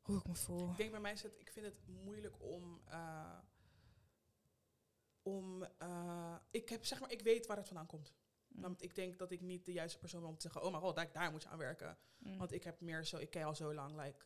[0.06, 0.70] hoe ik me voel.
[0.70, 3.38] Ik denk bij mij is het, ik vind het moeilijk om, eh,
[5.22, 8.14] om, eh, ik heb zeg maar, ik weet waar het vandaan komt.
[8.48, 8.62] Mm.
[8.62, 10.82] Want ik denk dat ik niet de juiste persoon ben om te zeggen, oh mijn
[10.82, 11.98] god, daar, daar moet je aan werken.
[12.18, 12.38] Mm.
[12.38, 14.24] Want ik heb meer zo, ik ken al zo lang, like,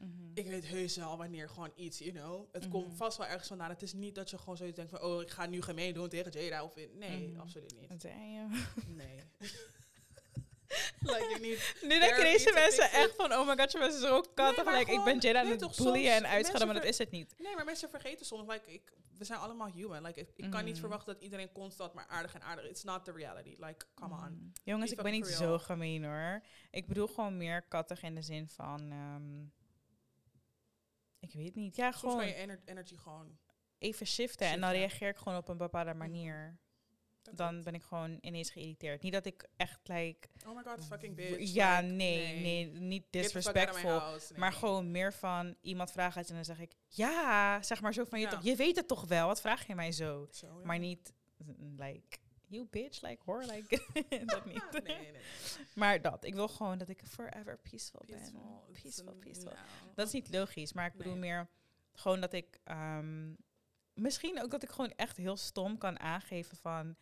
[0.00, 0.30] Mhm.
[0.34, 2.48] ik weet heus wel wanneer gewoon iets, you know.
[2.52, 2.70] Het Mhm.
[2.70, 3.70] komt vast wel ergens vandaan.
[3.70, 6.08] Het is niet dat je gewoon zoiets denkt van, oh, ik ga nu gemeen doen
[6.08, 6.64] tegen Jada.
[6.64, 7.40] Of in, nee, Mhm.
[7.40, 8.02] absoluut niet.
[8.02, 8.50] Damn.
[8.86, 9.20] Nee.
[11.00, 11.74] like, niet.
[11.88, 14.88] Nu denken deze mensen echt van, oh my god, je bent zo kattig.
[14.88, 17.34] ik ben Jada aan het soms en uitschelden, maar dat is het niet.
[17.38, 20.02] Nee, maar mensen vergeten soms, like, ik, we zijn allemaal human.
[20.02, 20.80] Like, ik, ik kan niet Mhm.
[20.80, 22.68] verwachten dat iedereen constant maar aardig en aardig.
[22.68, 23.56] It's not the reality.
[23.58, 24.30] Like, come on.
[24.32, 24.52] Mm.
[24.64, 26.42] Jongens, ik ben niet zo gemeen hoor.
[26.70, 28.90] Ik bedoel gewoon meer kattig in de zin van...
[28.90, 29.44] ehm,
[31.20, 31.76] ik weet niet.
[31.76, 33.38] Ja, Soms gewoon kan je ener- energy gewoon...
[33.78, 34.46] even shiften.
[34.46, 36.58] En dan reageer ik gewoon op een bepaalde manier.
[37.22, 39.02] That's dan ben ik gewoon ineens geïrriteerd.
[39.02, 40.28] Niet dat ik echt, like...
[40.46, 41.52] Oh my god, fucking bitch.
[41.52, 43.90] ja, Like, nee, nee, niet disrespectful.
[43.98, 44.32] house.
[44.32, 44.40] Nee.
[44.40, 46.72] Maar gewoon meer van iemand vraagt iets en dan zeg ik...
[46.86, 48.30] Ja, zeg maar zo van, je, Ja.
[48.30, 49.26] toch, je weet het toch wel?
[49.26, 50.28] Wat vraag je mij zo?
[50.30, 50.64] Zo, ja.
[50.66, 52.18] Maar niet, mm, like...
[52.50, 53.82] You bitch, like, hoor, like...
[54.26, 54.70] dat niet.
[54.72, 55.22] nee, nee, nee.
[55.74, 58.62] Maar dat, ik wil gewoon dat ik forever peaceful, Peaceful.
[58.66, 58.82] ben.
[58.82, 59.52] Peaceful, peaceful.
[59.94, 61.48] Dat is niet logisch, maar ik bedoel meer
[61.92, 62.60] gewoon dat ik...
[62.64, 63.34] ehm,
[63.94, 66.96] misschien ook dat ik gewoon echt heel stom kan aangeven van...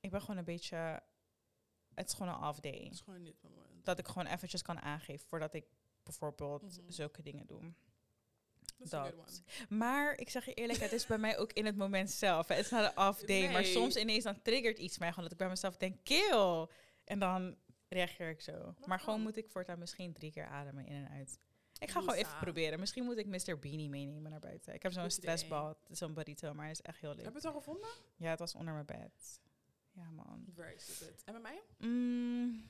[0.00, 1.02] Ik ben gewoon een beetje...
[1.94, 2.82] Het is gewoon een off day.
[2.84, 3.36] Het is gewoon niet.
[3.82, 5.64] Dat ik gewoon eventjes kan aangeven voordat ik
[6.02, 6.90] bijvoorbeeld Mhm.
[6.90, 7.72] zulke dingen doe.
[8.78, 9.42] Dat.
[9.68, 12.48] Maar ik zeg je eerlijk, het is bij mij ook in het moment zelf.
[12.48, 15.32] Het is not een off day, maar soms ineens dan triggert iets mij gewoon dat
[15.32, 16.66] ik bij mezelf denk, kill.
[17.04, 17.56] En dan
[17.88, 18.74] reageer ik zo.
[18.86, 21.38] Maar gewoon moet ik voortaan misschien drie keer ademen in en uit.
[21.78, 22.80] Ik ga gewoon even proberen.
[22.80, 23.58] Misschien moet ik Mr.
[23.58, 24.74] Beanie meenemen naar buiten.
[24.74, 27.24] Ik heb zo'n stressbal, zo'n burrito, maar hij is echt heel leuk.
[27.24, 27.88] Heb je het al gevonden?
[28.16, 29.40] Ja, het was onder mijn bed.
[29.92, 30.44] Ja, man.
[30.54, 31.22] Very stupid.
[31.24, 31.62] En bij mij?
[31.78, 32.68] Mm,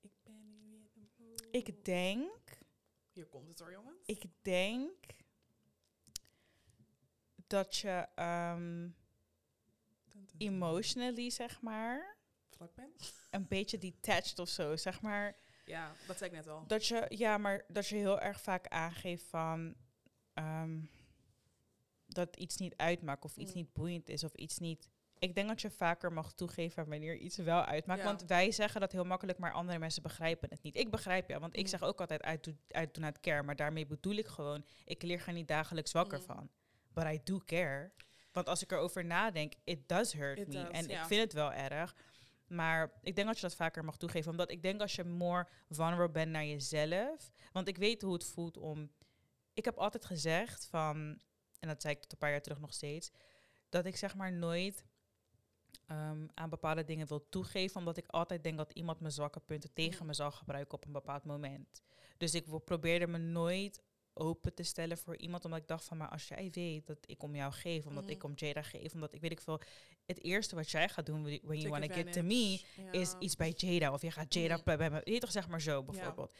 [0.00, 1.46] Ik ben nu in de mood.
[1.50, 2.30] ik denk,
[3.14, 4.02] Hier komt het hoor, jongens.
[4.06, 5.06] ik denk
[7.46, 8.94] dat je dun.
[10.38, 12.16] emotionally, zeg maar,
[12.50, 12.92] Vlak ben.
[13.30, 15.36] een beetje detached of zo, zeg maar.
[15.64, 16.66] Ja, dat zei ik net al.
[16.66, 19.74] Dat je, ja, maar dat je heel erg vaak aangeeft van
[20.32, 20.80] ehm,
[22.06, 23.56] dat iets niet uitmaakt of iets Mm.
[23.56, 24.88] niet boeiend is of iets niet.
[25.24, 28.00] Ik denk dat je vaker mag toegeven wanneer iets wel uitmaakt.
[28.00, 28.06] Ja.
[28.06, 30.76] Want wij zeggen dat heel makkelijk, maar andere mensen begrijpen het niet.
[30.76, 31.66] Ik begrijp je, want ik Mm.
[31.68, 33.42] zeg ook altijd uit, do- uit doen uit care.
[33.42, 36.24] Maar daarmee bedoel ik gewoon, ik leer er niet dagelijks wakker Mm.
[36.24, 36.50] van.
[36.92, 37.92] But I do care.
[38.32, 40.52] Want als ik erover nadenk, it does hurt It me.
[40.54, 41.00] does, en ja.
[41.00, 41.94] ik vind het wel erg.
[42.46, 44.30] Maar ik denk dat je dat vaker mag toegeven.
[44.30, 47.30] Omdat ik denk als je more vulnerable bent naar jezelf.
[47.52, 48.90] Want ik weet hoe het voelt om.
[49.54, 51.20] Ik heb altijd gezegd van.
[51.60, 53.10] En dat zei ik tot een paar jaar terug nog steeds.
[53.68, 54.84] Dat ik zeg maar nooit
[55.86, 57.76] ehm, aan bepaalde dingen wil toegeven.
[57.76, 60.06] Omdat ik altijd denk dat iemand mijn zwakke punten tegen Mhm.
[60.06, 61.82] me zal gebruiken op een bepaald moment.
[62.16, 63.82] Dus ik probeerde me nooit
[64.16, 65.44] open te stellen voor iemand.
[65.44, 68.12] Omdat ik dacht van, maar als jij weet dat ik om jou geef, omdat Mhm.
[68.12, 69.60] ik om Jada geef, omdat ik weet ik veel,
[70.06, 73.14] het eerste wat jij gaat doen when you Take want to get to me, is
[73.18, 73.92] iets bij Jada.
[73.92, 74.76] Of je gaat Jada Mhm.
[74.76, 75.00] bij me.
[75.04, 76.34] Je toch zeg maar zo bijvoorbeeld.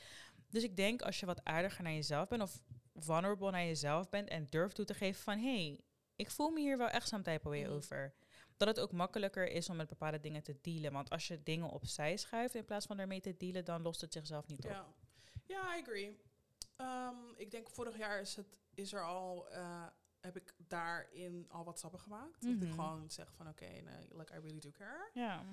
[0.48, 2.60] Dus ik denk als je wat aardiger naar jezelf bent of
[2.94, 5.80] vulnerable naar jezelf bent en durft toe te geven van hey,
[6.16, 7.72] ik voel me hier wel echt some type way Mhm.
[7.72, 8.14] over.
[8.56, 10.92] Dat het ook makkelijker is om met bepaalde dingen te dealen.
[10.92, 14.12] Want als je dingen opzij schuift in plaats van ermee te dealen, dan lost het
[14.12, 14.70] zichzelf niet op.
[14.70, 14.86] Ja,
[15.46, 16.20] ja I agree.
[16.76, 19.86] Ehm, ik denk vorig jaar is, het, is er al, eh,
[20.20, 22.42] heb ik daarin al wat stappen gemaakt.
[22.42, 22.70] Dat ik Mhm.
[22.70, 25.10] gewoon zeg van oké, nee, like I really do care.
[25.14, 25.44] Ja.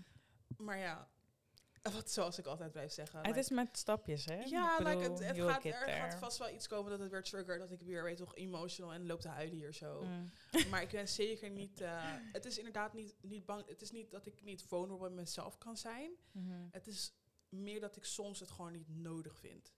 [0.57, 1.07] Maar ja,
[1.95, 3.17] wat zoals ik altijd blijf zeggen.
[3.17, 4.39] Het like- is met stapjes, hè?
[4.39, 7.59] ja, like, het, het gaat, er gaat vast wel iets komen dat het weer triggert.
[7.59, 10.01] Dat ik weer, weet toch, emotional en loop te huilen hier zo.
[10.03, 10.29] Mm.
[10.69, 11.81] Maar ik ben zeker niet...
[11.81, 13.67] eh, het is inderdaad niet, niet bang...
[13.67, 16.11] Het is niet dat ik niet vulnerable met mezelf kan zijn.
[16.31, 16.67] Mhm.
[16.71, 17.13] Het is
[17.49, 19.73] meer dat ik soms het gewoon niet nodig vind.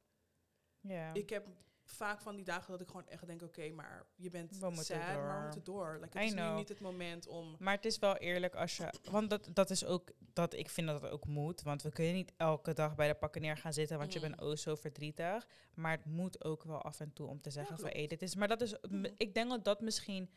[0.79, 1.13] Ja.
[1.13, 1.47] Ik heb
[1.85, 3.41] vaak van die dagen dat ik gewoon echt denk...
[3.41, 5.35] Oké, maar je bent We moeten sad, maar door.
[5.37, 5.97] we moeten door.
[6.01, 7.55] Like, I het is nu niet het moment om...
[7.59, 8.93] Maar het is wel eerlijk als je.
[9.11, 10.11] Want dat, dat is ook.
[10.33, 11.61] Dat ik vind dat het ook moet.
[11.61, 13.97] Want we kunnen niet elke dag bij de pakken neer gaan zitten.
[13.97, 14.27] Want je Mm.
[14.29, 15.47] bent oh zo verdrietig.
[15.73, 18.35] Maar het moet ook wel af en toe om te zeggen van hey, dit is.
[18.35, 18.71] Maar dat is.
[18.73, 19.05] m- Mhm.
[19.17, 20.29] Ik denk dat dat misschien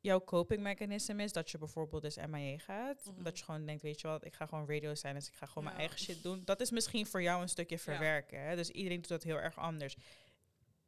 [0.00, 1.32] jouw coping mechanism is.
[1.32, 3.04] Dat je bijvoorbeeld dus MIA gaat.
[3.14, 3.22] Mhm.
[3.22, 5.14] Dat je gewoon denkt, weet je wat, ik ga gewoon radio zijn.
[5.14, 6.42] Dus ik ga gewoon mijn eigen shit doen.
[6.44, 8.40] Dat is misschien voor jou een stukje verwerken.
[8.42, 8.56] Hè?
[8.56, 9.96] Dus iedereen doet dat heel erg anders.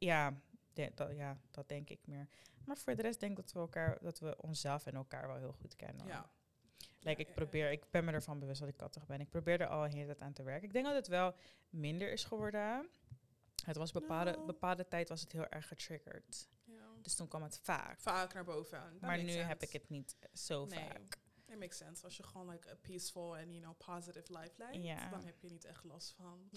[0.05, 0.41] Ja,
[0.73, 2.27] de- dat, ja, dat denk ik meer.
[2.65, 5.35] Maar voor de rest denk ik dat we elkaar, dat we onszelf en elkaar wel
[5.37, 6.05] heel goed kennen.
[6.07, 6.29] Ja.
[6.99, 9.19] Like, ik probeer, ik ben me ervan bewust dat ik kattig ben.
[9.19, 10.67] Ik probeer er al een hele tijd aan te werken.
[10.67, 11.35] Ik denk dat het wel
[11.69, 12.89] minder is geworden.
[13.65, 14.45] Het was bepaalde, Nou.
[14.45, 16.49] bepaalde tijd was het heel erg getriggerd.
[16.63, 16.87] ja.
[17.01, 17.99] Dus toen kwam het vaak.
[17.99, 18.79] Vaak naar boven.
[18.79, 18.97] aan.
[19.01, 20.79] Maar nu heb ik het niet zo Nee.
[20.79, 21.19] vaak.
[21.47, 22.03] It makes sense.
[22.03, 25.09] Als je gewoon like a peaceful and you know positive life leidt, Ja.
[25.09, 26.49] dan heb je niet echt last van.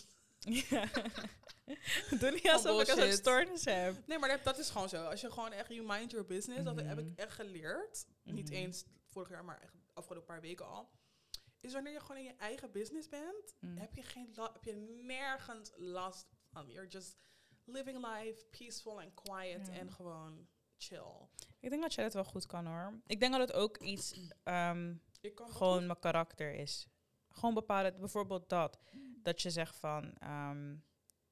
[0.44, 0.88] Ja.
[2.20, 4.06] Doe niet alsof ik een stoornis heb.
[4.06, 5.04] Nee, maar dat, dat is gewoon zo.
[5.04, 7.06] Als je gewoon echt you mind your business, dat heb Mhm.
[7.06, 8.06] ik echt geleerd.
[8.22, 8.54] Niet Mhm.
[8.54, 10.90] eens vorig jaar, maar echt de afgelopen paar weken al.
[11.60, 13.76] Is wanneer je gewoon in je eigen business bent, Mm.
[13.76, 16.70] heb je geen heb je nergens last van.
[16.70, 17.16] You're just
[17.64, 21.28] living life peaceful and quiet en gewoon chill.
[21.60, 23.00] Ik denk dat jij dat wel goed kan hoor.
[23.06, 24.94] Ik denk dat het ook iets ehm,
[25.34, 26.86] gewoon mijn karakter is.
[27.28, 28.78] Gewoon bepaalde, bijvoorbeeld dat.
[29.24, 30.74] Dat je zegt van, ehm,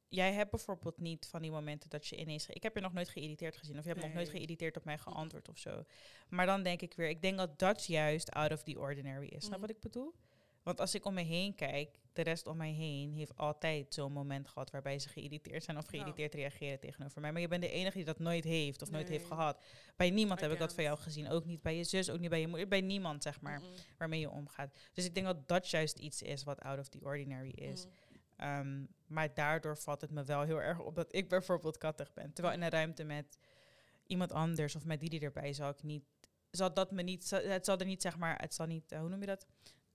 [0.09, 2.47] jij hebt bijvoorbeeld niet van die momenten dat je ineens...
[2.47, 4.99] Ik heb je nog nooit geïrriteerd gezien of je hebt nog nooit geïrriteerd op mij
[4.99, 5.85] geantwoord of zo.
[6.29, 9.45] Maar dan denk ik weer, ik denk dat dat juist out of the ordinary is.
[9.45, 9.61] Snap Mhm.
[9.61, 10.15] wat ik bedoel?
[10.63, 14.13] Want als ik om me heen kijk, de rest om mij heen heeft altijd zo'n
[14.13, 15.91] moment gehad waarbij ze geïrriteerd zijn of Ja.
[15.91, 17.33] geïrriteerd reageren tegenover mij.
[17.33, 19.63] Maar je bent de enige die dat nooit heeft of nooit heeft gehad.
[19.97, 21.29] Bij niemand heb ik dat van jou gezien.
[21.29, 22.69] Ook niet bij je zus, ook niet bij je moeder.
[22.69, 23.63] Bij niemand, zeg maar,
[23.99, 24.75] waarmee je omgaat.
[24.93, 27.87] Dus ik denk dat dat juist iets is wat out of the ordinary is.
[27.87, 27.93] Mm.
[28.37, 32.33] Ehm, maar daardoor valt het me wel heel erg op dat ik bijvoorbeeld kattig ben.
[32.33, 33.39] Terwijl in een ruimte met
[34.07, 36.05] iemand anders of met die die erbij zal ik niet,
[36.51, 39.09] zal dat me niet, het zal er niet zeg maar, het zal niet, eh, hoe
[39.09, 39.47] noem je dat,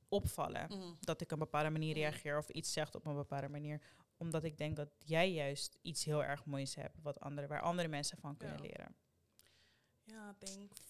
[0.09, 0.67] opvallen.
[0.77, 0.97] Mm.
[0.99, 2.01] Dat ik een bepaalde manier Mm.
[2.01, 3.81] reageer of iets zegt op een bepaalde manier.
[4.17, 7.87] Omdat ik denk dat jij juist iets heel erg moois hebt wat andere, waar andere
[7.87, 8.63] mensen van kunnen Ja.
[8.63, 8.95] leren.
[10.03, 10.81] Ja, thanks.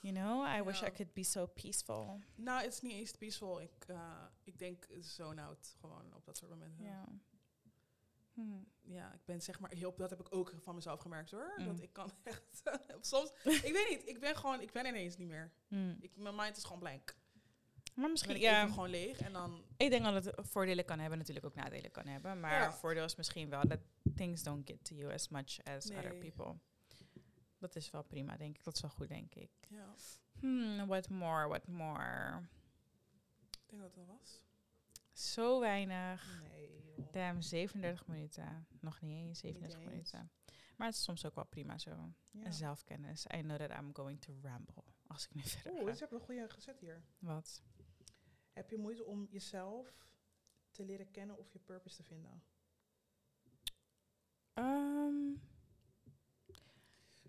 [0.00, 2.20] You know, I wish I could be so peaceful.
[2.34, 3.60] Nou, het is niet eens peaceful.
[3.60, 6.84] Ik, eh, ik denk zo'n out gewoon op dat soort momenten.
[6.84, 7.04] Ja.
[8.32, 8.42] Hm.
[8.82, 11.52] Ja, ik ben zeg maar heel, dat heb ik ook van mezelf gemerkt hoor.
[11.56, 11.66] Mm.
[11.66, 12.62] Dat ik kan echt,
[13.00, 15.52] soms, ik weet niet, ik ben gewoon, ik ben ineens niet meer.
[15.68, 15.94] Hm.
[16.00, 17.16] Ik, mijn mind is gewoon blank.
[17.96, 18.60] Maar misschien, ja.
[18.62, 21.90] even gewoon leeg en dan, Ik denk dat het voordelen kan hebben, natuurlijk ook nadelen
[21.90, 22.40] kan hebben.
[22.40, 22.72] Maar Ja.
[22.72, 23.80] voordeel is misschien wel dat
[24.14, 26.54] things don't get to you as much as other people.
[27.58, 28.64] Dat is wel prima, denk ik.
[28.64, 29.50] Dat is wel goed, denk ik.
[29.68, 29.94] ja,
[30.38, 32.40] Hmm, what more, what more?
[33.50, 34.44] ik denk dat het was.
[35.12, 36.40] Zo weinig.
[36.50, 37.12] Nee joh.
[37.12, 38.66] Damn, 37 minuten.
[38.80, 39.90] Nog niet eens, 37 eens.
[39.90, 40.30] minuten.
[40.76, 42.12] Maar het is soms ook wel prima zo.
[42.30, 42.44] Ja.
[42.44, 43.26] En zelfkennis.
[43.34, 44.82] I know that I'm going to ramble.
[45.06, 45.90] Als ik nu verder Oeh, ga.
[45.90, 47.02] dus heb je een goede gezet hier.
[47.18, 47.62] Wat?
[48.56, 50.06] Heb je moeite om jezelf
[50.70, 52.42] te leren kennen of je purpose te vinden?
[54.54, 55.32] Ehm,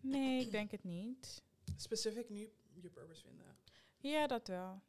[0.02, 1.44] nee, ik denk het niet.
[1.76, 3.58] Specific nu je purpose vinden.
[3.98, 4.82] Ja, dat wel.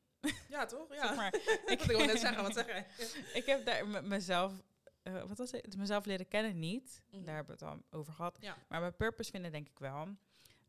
[0.49, 0.89] Ja, toch?
[0.89, 1.15] Zeg Ja.
[1.15, 1.35] maar,
[1.75, 2.87] ik wilde net zeggen, wat zeg jij?
[3.41, 4.63] ik heb daar me- mezelf,
[5.03, 5.77] eh, wat was het?
[5.77, 7.03] Mezelf leren kennen niet.
[7.11, 7.25] Mhm.
[7.25, 8.39] Daar hebben we het al over gehad.
[8.41, 8.57] Ja.
[8.69, 10.17] Maar mijn purpose vinden denk ik wel.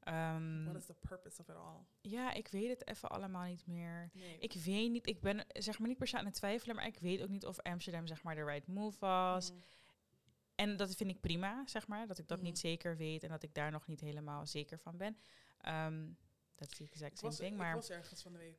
[0.10, 1.78] Ehm, What is the purpose of it all?
[2.01, 4.10] ja, ik weet het even allemaal niet meer.
[4.14, 4.38] Nee.
[4.39, 6.88] Ik weet niet, ik ben eh, zeg maar niet per se aan het twijfelen, maar
[6.88, 9.51] ik weet ook niet of Amsterdam zeg maar de right move was.
[9.51, 9.60] Mhm.
[10.55, 13.43] En dat vind ik prima, zeg maar, dat ik dat niet zeker weet en dat
[13.43, 15.18] ik daar nog niet helemaal zeker van ben.
[15.57, 16.07] Ehm
[16.55, 18.57] dat zie ik exact Ik same thing, ik maar was ergens van de week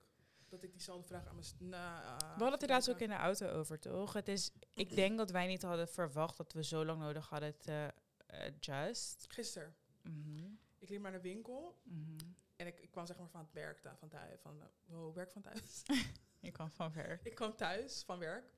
[0.49, 1.47] dat ik diezelfde vraag aan mijn...
[1.71, 4.13] Na, we hadden het inderdaad ook in de auto over, toch?
[4.13, 7.59] Het is, ik denk dat wij niet hadden verwacht dat we zo lang nodig hadden
[7.59, 7.93] te
[8.27, 9.25] adjust.
[9.29, 9.75] Gisteren.
[10.03, 10.50] Mhm, Ik
[10.91, 12.17] liep naar de winkel mhm.
[12.57, 14.41] en ik, ik kwam zeg maar van het werk daar, van thuis.
[14.41, 15.83] Van, eh, wow, werk van thuis.
[16.41, 17.21] Je kwam van ver.
[17.23, 18.55] ik kwam thuis van werk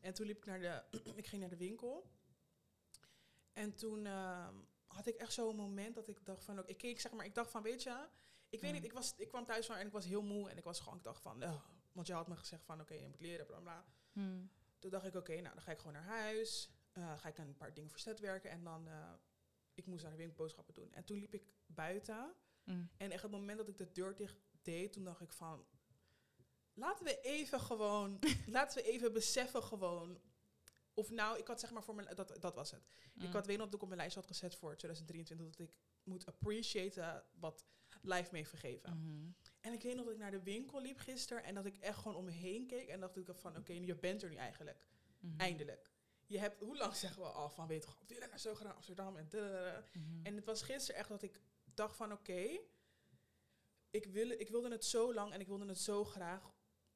[0.00, 0.82] en toen liep ik naar de...
[1.20, 2.10] ik ging naar de winkel.
[3.52, 4.54] En toen ehm,
[4.86, 6.58] had ik echt zo'n moment dat ik dacht van...
[6.58, 8.06] ook- Ik keek zeg maar, ik dacht van, weet je...
[8.48, 8.76] Ik weet Mm.
[8.76, 10.80] niet, ik, was, ik kwam thuis van en ik was heel moe en ik was
[10.80, 11.42] gewoon, ik dacht van...
[11.42, 13.84] "Ugh." want je had me gezegd van, oké, je moet leren, bla bla.
[14.12, 14.50] Hmm.
[14.78, 16.70] Toen dacht ik, oké, nou dan ga ik gewoon naar huis.
[16.92, 18.50] eh, ga ik aan een paar dingen verzet werken.
[18.50, 19.12] En dan, eh,
[19.74, 20.92] ik moest naar de winkel boodschappen doen.
[20.92, 22.34] En toen liep ik buiten.
[22.64, 22.90] Mm.
[22.96, 25.66] En echt het moment dat ik de deur dicht deed, toen dacht ik van...
[26.74, 30.20] Laten we even gewoon, laten we even beseffen gewoon...
[30.94, 32.86] Of nou, ik had zeg maar voor mijn, dat, dat was het.
[33.14, 33.32] Ik Mm.
[33.32, 36.26] had weet nog dat ik op mijn lijst had gezet voor 2023 dat ik moet
[36.26, 37.66] appreciëten wat
[38.02, 38.98] life me heeft gegeven.
[38.98, 39.30] Mhm.
[39.60, 41.98] En ik weet nog dat ik naar de winkel liep gisteren en dat ik echt
[41.98, 44.86] gewoon om me heen keek en dacht ik van oké, je bent er nu eigenlijk.
[45.20, 45.40] Mhm.
[45.40, 45.91] Eindelijk.
[46.32, 49.16] Je hebt, hoe lang zeggen we al van, weet je, willen naar zo graag Amsterdam
[49.16, 49.28] en.
[49.92, 50.26] Mhm.
[50.26, 51.40] En het was gisteren echt dat ik
[51.74, 52.58] dacht van, oké,
[53.90, 56.54] ik, wil, ik wilde het zo lang en ik wilde het zo graag.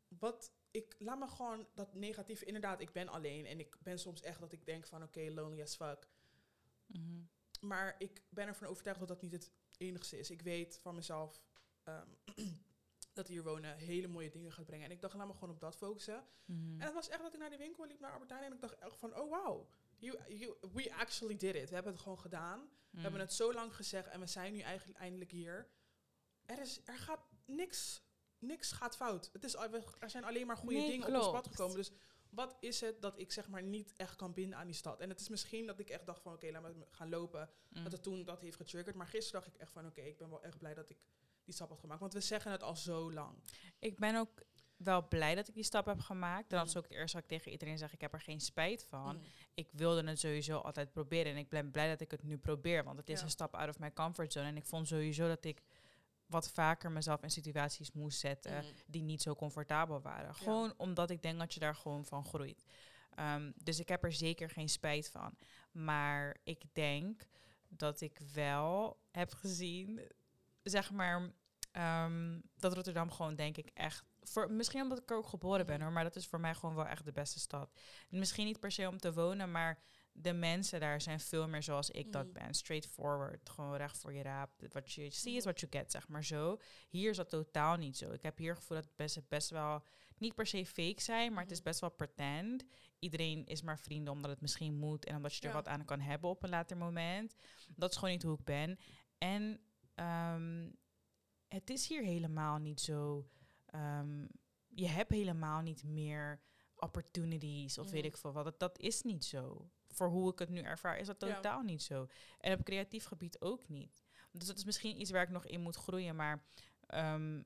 [0.09, 4.21] Wat, ik, laat me gewoon dat negatieve, inderdaad, ik ben alleen en ik ben soms
[4.21, 6.09] echt dat ik denk van, oké, lonely as fuck.
[6.87, 7.21] Mhm.
[7.61, 10.31] Maar ik ben ervan overtuigd dat dat niet het enigste is.
[10.31, 11.43] Ik weet van mezelf
[11.83, 12.09] ehm,
[13.17, 14.85] dat hier wonen hele mooie dingen gaat brengen.
[14.85, 16.25] En ik dacht, laat me gewoon op dat focussen.
[16.45, 16.81] Mhm.
[16.81, 18.43] En het was echt dat ik naar de winkel liep, naar Albertijn.
[18.43, 21.69] En ik dacht echt van, oh wow, you, you, we actually did it.
[21.69, 22.69] We hebben het gewoon gedaan.
[22.91, 25.69] We hebben het zo lang gezegd en we zijn nu eigenlijk eindelijk hier.
[26.47, 28.03] Er, is, er gaat niks,
[28.39, 29.31] niks gaat fout.
[29.33, 29.55] Het is,
[29.99, 31.77] er zijn alleen maar goede Nee, dingen op ons pad gekomen.
[31.77, 31.93] Dus
[32.31, 35.01] wat is het dat ik zeg maar niet echt kan binden aan die stad?
[35.01, 37.51] En het is misschien dat ik echt dacht van, oké, laat me gaan lopen.
[37.69, 37.83] Mm.
[37.83, 38.97] Dat het toen dat heeft getriggerd.
[38.97, 40.99] Maar gisteren dacht ik echt van, oké, ik ben wel echt blij dat ik
[41.47, 42.01] die stap had gemaakt.
[42.01, 43.35] Want we zeggen het al zo lang.
[43.79, 44.43] Ik ben ook
[44.77, 46.51] wel blij dat ik die stap heb gemaakt.
[46.51, 46.79] Dat is Mm.
[46.79, 47.93] ook het eerste wat ik tegen iedereen zeg.
[47.93, 49.17] Ik heb er geen spijt van.
[49.17, 49.23] Mm.
[49.55, 51.33] Ik wilde het sowieso altijd proberen.
[51.33, 52.85] En ik ben blij dat ik het nu probeer.
[52.85, 53.25] Want het is Ja.
[53.25, 54.47] een stap out of my comfort zone.
[54.47, 55.63] En ik vond sowieso dat ik
[56.27, 58.71] wat vaker mezelf in situaties moest zetten Mm.
[58.87, 60.35] die niet zo comfortabel waren.
[60.35, 62.65] Gewoon omdat ik denk dat je daar gewoon van groeit.
[63.11, 65.37] Ehm, dus ik heb er zeker geen spijt van.
[65.73, 67.27] Maar ik denk
[67.69, 70.01] dat ik wel heb gezien,
[70.69, 71.33] zeg maar,
[71.73, 74.05] ehm, dat Rotterdam gewoon denk ik echt.
[74.21, 76.75] Voor, misschien omdat ik er ook geboren ben hoor, maar dat is voor mij gewoon
[76.75, 77.81] wel echt de beste stad.
[78.09, 79.79] Misschien niet per se om te wonen, maar
[80.13, 82.33] de mensen daar zijn veel meer zoals ik dat Mhm.
[82.33, 82.55] ben.
[82.55, 84.51] Straightforward, gewoon recht voor je raap.
[84.73, 85.45] Wat je ziet is Mhm.
[85.45, 86.61] wat je get, zeg maar zo.
[86.89, 88.11] Hier is dat totaal niet zo.
[88.13, 89.85] Ik heb hier het gevoel dat het best, best wel
[90.19, 91.67] niet per se fake zijn, maar het is Mhm.
[91.69, 92.65] best wel pretend.
[92.99, 95.55] Iedereen is maar vrienden omdat het misschien moet en omdat je er Ja.
[95.55, 97.35] wat aan kan hebben op een later moment.
[97.77, 98.79] Dat is gewoon niet hoe ik ben.
[99.19, 99.61] En
[99.97, 100.71] ehm,
[101.49, 103.29] het is hier helemaal niet zo.
[103.67, 104.27] ehm,
[104.69, 106.41] je hebt helemaal niet meer
[106.75, 108.07] opportunities of weet Mhm.
[108.13, 108.45] ik veel wat.
[108.45, 109.71] Dat, dat is niet zo.
[109.89, 111.35] Voor hoe ik het nu ervaar, is dat Ja.
[111.35, 112.07] totaal niet zo.
[112.41, 114.03] En op creatief gebied ook niet.
[114.33, 116.17] Dus dat is misschien iets waar ik nog in moet groeien.
[116.17, 116.45] Maar
[116.87, 117.43] ehm,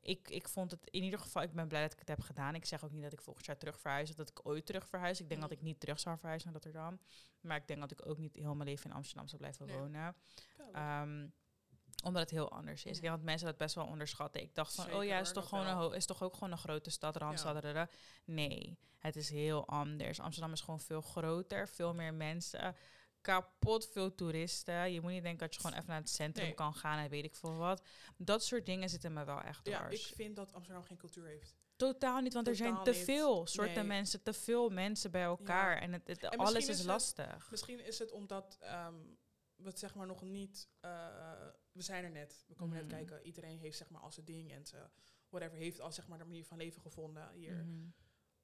[0.00, 2.54] ik, ik vond het in ieder geval, ik ben blij dat ik het heb gedaan.
[2.54, 4.88] Ik zeg ook niet dat ik volgend jaar terug verhuis of dat ik ooit terug
[4.88, 5.20] verhuis.
[5.20, 5.48] Ik denk Mhm.
[5.48, 7.00] dat ik niet terug zou verhuizen naar Rotterdam.
[7.40, 9.76] Maar ik denk dat ik ook niet heel mijn leven in Amsterdam zou blijven Nee.
[9.76, 10.14] wonen.
[12.02, 12.96] Omdat het heel anders is.
[12.96, 14.40] Ik denk dat mensen dat best wel onderschatten.
[14.40, 16.90] Ik dacht van, oh ja, is toch, gewoon een is toch ook gewoon een grote
[16.90, 17.54] stad, Randstad.
[17.54, 17.88] dadada.
[18.24, 20.20] Nee, het is heel anders.
[20.20, 22.76] Amsterdam is gewoon veel groter, veel meer mensen.
[23.20, 24.92] Kapot veel toeristen.
[24.92, 26.54] Je moet niet denken dat je gewoon even naar het centrum Nee.
[26.54, 27.86] kan gaan en weet ik veel wat.
[28.16, 30.08] Dat soort dingen zitten me wel echt ja, dwars.
[30.08, 31.54] ik vind dat Amsterdam geen cultuur heeft.
[31.76, 33.84] Totaal niet, want er zijn te veel soorten Nee.
[33.84, 35.76] mensen, te veel mensen bij elkaar.
[35.78, 37.50] En, het, het- En alles is, is het- lastig.
[37.50, 38.94] Misschien is het omdat ehm,
[39.56, 40.68] we het zeg maar nog niet...
[40.80, 40.90] eh,
[41.72, 42.44] we zijn er net.
[42.48, 43.22] We komen net kijken.
[43.26, 44.88] Iedereen heeft zeg maar al zijn ding en ze,
[45.28, 47.64] whatever, heeft al zeg maar de manier van leven gevonden hier.
[47.64, 47.88] Mhm.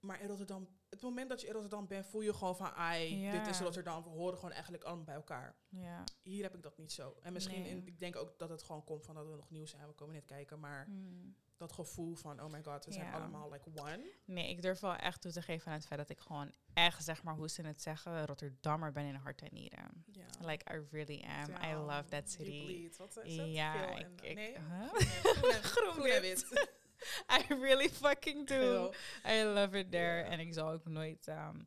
[0.01, 3.16] Maar in Rotterdam, het moment dat je in Rotterdam bent, voel je gewoon van, ai,
[3.20, 3.33] Ja.
[3.33, 4.03] dit is Rotterdam.
[4.03, 5.57] We horen gewoon eigenlijk allemaal bij elkaar.
[5.68, 6.05] Ja.
[6.22, 7.16] Hier heb ik dat niet zo.
[7.22, 7.70] En misschien, Nee.
[7.70, 9.87] in, ik denk ook dat het gewoon komt van dat we nog nieuw zijn.
[9.87, 11.29] We komen net kijken, maar Mhm.
[11.57, 13.12] Dat gevoel van, oh my god, we zijn Ja.
[13.12, 14.11] allemaal like one.
[14.24, 17.04] Nee, ik durf wel echt toe te geven aan het feit dat ik gewoon echt,
[17.04, 20.04] zeg maar, hoe ze het zeggen, Rotterdammer ben in hart en nieren.
[20.12, 20.24] Ja.
[20.40, 21.70] Like, I really am.
[21.70, 22.64] I love that city.
[22.64, 22.96] bleed.
[22.96, 23.34] Wat is?
[23.34, 24.52] Ja, ik- ik- nee?
[24.52, 24.92] huh?
[24.94, 26.46] Groen en- Groen groen en wit.
[27.38, 28.92] I really fucking do.
[29.26, 30.16] I love it there.
[30.18, 30.24] Ja.
[30.24, 31.28] En ik zal ook nooit...
[31.28, 31.59] ehm,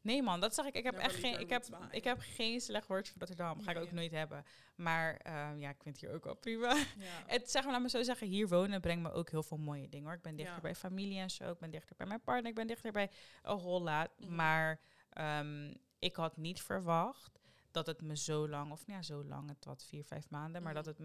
[0.00, 0.74] nee man, dat zeg ik.
[0.74, 1.40] Ik heb Never echt geen...
[1.40, 3.62] Ik heb, ik heb geen slecht woordje voor Rotterdam.
[3.62, 4.44] Ga ik ook nooit hebben.
[4.74, 6.76] Maar ehm, ja, ik vind het hier ook wel prima.
[7.26, 9.88] Het, zeg maar, laat me zo zeggen, hier wonen brengt me ook heel veel mooie
[9.88, 10.16] dingen hoor.
[10.16, 11.50] Ik ben dichter bij familie en zo.
[11.50, 12.48] Ik ben dichter bij mijn partner.
[12.50, 13.10] Ik ben dichter bij
[13.42, 14.08] een whole lot.
[14.18, 14.34] Mhm.
[14.34, 14.80] Maar
[15.10, 17.38] ehm, ik had niet verwacht
[17.70, 20.62] dat het me zo lang, of nou ja, zo lang, het wat vier, vijf maanden,
[20.62, 20.92] maar dat Mhm.
[20.92, 21.02] het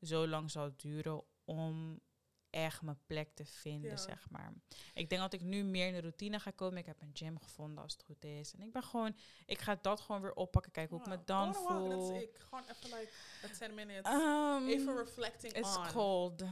[0.00, 2.00] me zo lang zou duren om
[2.50, 3.96] echt mijn plek te vinden, Ja.
[3.96, 4.52] zeg maar.
[4.94, 6.78] Ik denk dat ik nu meer in de routine ga komen.
[6.78, 8.52] Ik heb een gym gevonden als het goed is.
[8.54, 11.52] En ik ben gewoon, ik ga dat gewoon weer oppakken, kijken hoe ik me dan
[11.52, 12.08] walk, voel.
[12.08, 12.38] That's ik.
[12.38, 13.12] Gewoon even like
[13.44, 14.12] a 10 minutes.
[14.12, 15.86] Um, even reflecting it's on.
[15.92, 16.44] cold.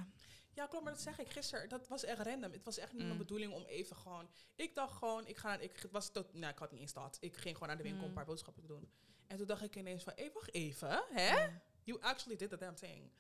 [0.55, 1.69] Ja, klopt, maar dat zeg ik gisteren.
[1.69, 2.53] Dat was echt random.
[2.53, 3.07] Het was echt niet Mm.
[3.07, 4.29] mijn bedoeling om even gewoon...
[4.55, 5.59] Ik dacht gewoon, ik ga...
[5.59, 7.17] Ik was tot, nou, ik had niet eens dat.
[7.21, 8.09] Ik ging gewoon naar de winkel Mm.
[8.09, 8.91] een paar boodschappen doen.
[9.27, 11.27] En toen dacht ik ineens van, hé, wacht even, hè?
[11.27, 11.63] Ja.
[11.85, 13.11] You actually did the damn thing.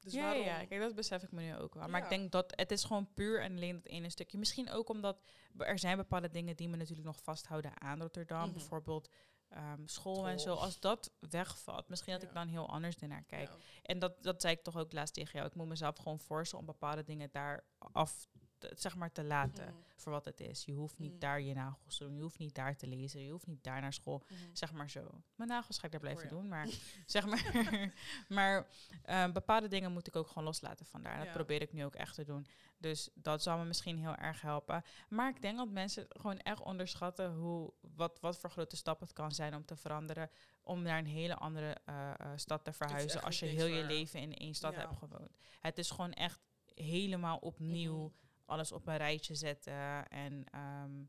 [0.00, 0.44] Dus ja, waarom?
[0.44, 1.88] ja, kijk, dat besef ik me nu ook wel.
[1.88, 4.38] Maar ik denk dat het is gewoon puur en alleen dat ene stukje.
[4.38, 5.18] Misschien ook omdat
[5.58, 8.42] er zijn bepaalde dingen die me natuurlijk nog vasthouden aan Rotterdam.
[8.44, 8.52] Mhm.
[8.52, 9.08] Bijvoorbeeld
[9.48, 10.54] ehm, school, en zo.
[10.54, 12.28] Als dat wegvalt, misschien dat Ja.
[12.28, 13.50] ik dan heel anders ernaar kijk.
[13.82, 15.46] En dat, dat zei ik toch ook laatst tegen jou.
[15.46, 19.64] Ik moet mezelf gewoon forcen om bepaalde dingen daar af te- zeg maar te laten
[19.64, 19.76] Mhm.
[19.96, 20.64] voor wat het is.
[20.64, 21.18] Je hoeft niet Mhm.
[21.20, 22.14] daar je nagels te doen.
[22.16, 23.20] Je hoeft niet daar te lezen.
[23.24, 24.24] Je hoeft niet daar naar school.
[24.28, 24.38] Mhm.
[24.52, 25.22] Zeg maar zo.
[25.34, 26.36] Mijn nagels ga ik daar blijven Oh ja.
[26.36, 26.48] doen.
[26.48, 26.68] Maar
[27.06, 27.92] zeg maar.
[28.28, 28.66] maar
[29.02, 31.16] eh, bepaalde dingen moet ik ook gewoon loslaten vandaar.
[31.16, 31.32] Dat Ja.
[31.32, 32.46] probeer ik nu ook echt te doen.
[32.78, 34.82] Dus dat zal me misschien heel erg helpen.
[35.08, 39.12] Maar ik denk dat mensen gewoon echt onderschatten hoe, wat, wat voor grote stap het
[39.12, 40.30] kan zijn om te veranderen.
[40.62, 43.22] Om naar een hele andere eh, eh, stad te verhuizen.
[43.22, 44.78] Als je heel je leven in één stad Ja.
[44.80, 45.30] hebt gewoond.
[45.60, 46.40] Het is gewoon echt
[46.74, 48.12] helemaal opnieuw.
[48.48, 50.08] Alles op een rijtje zetten.
[50.08, 51.02] En ehm,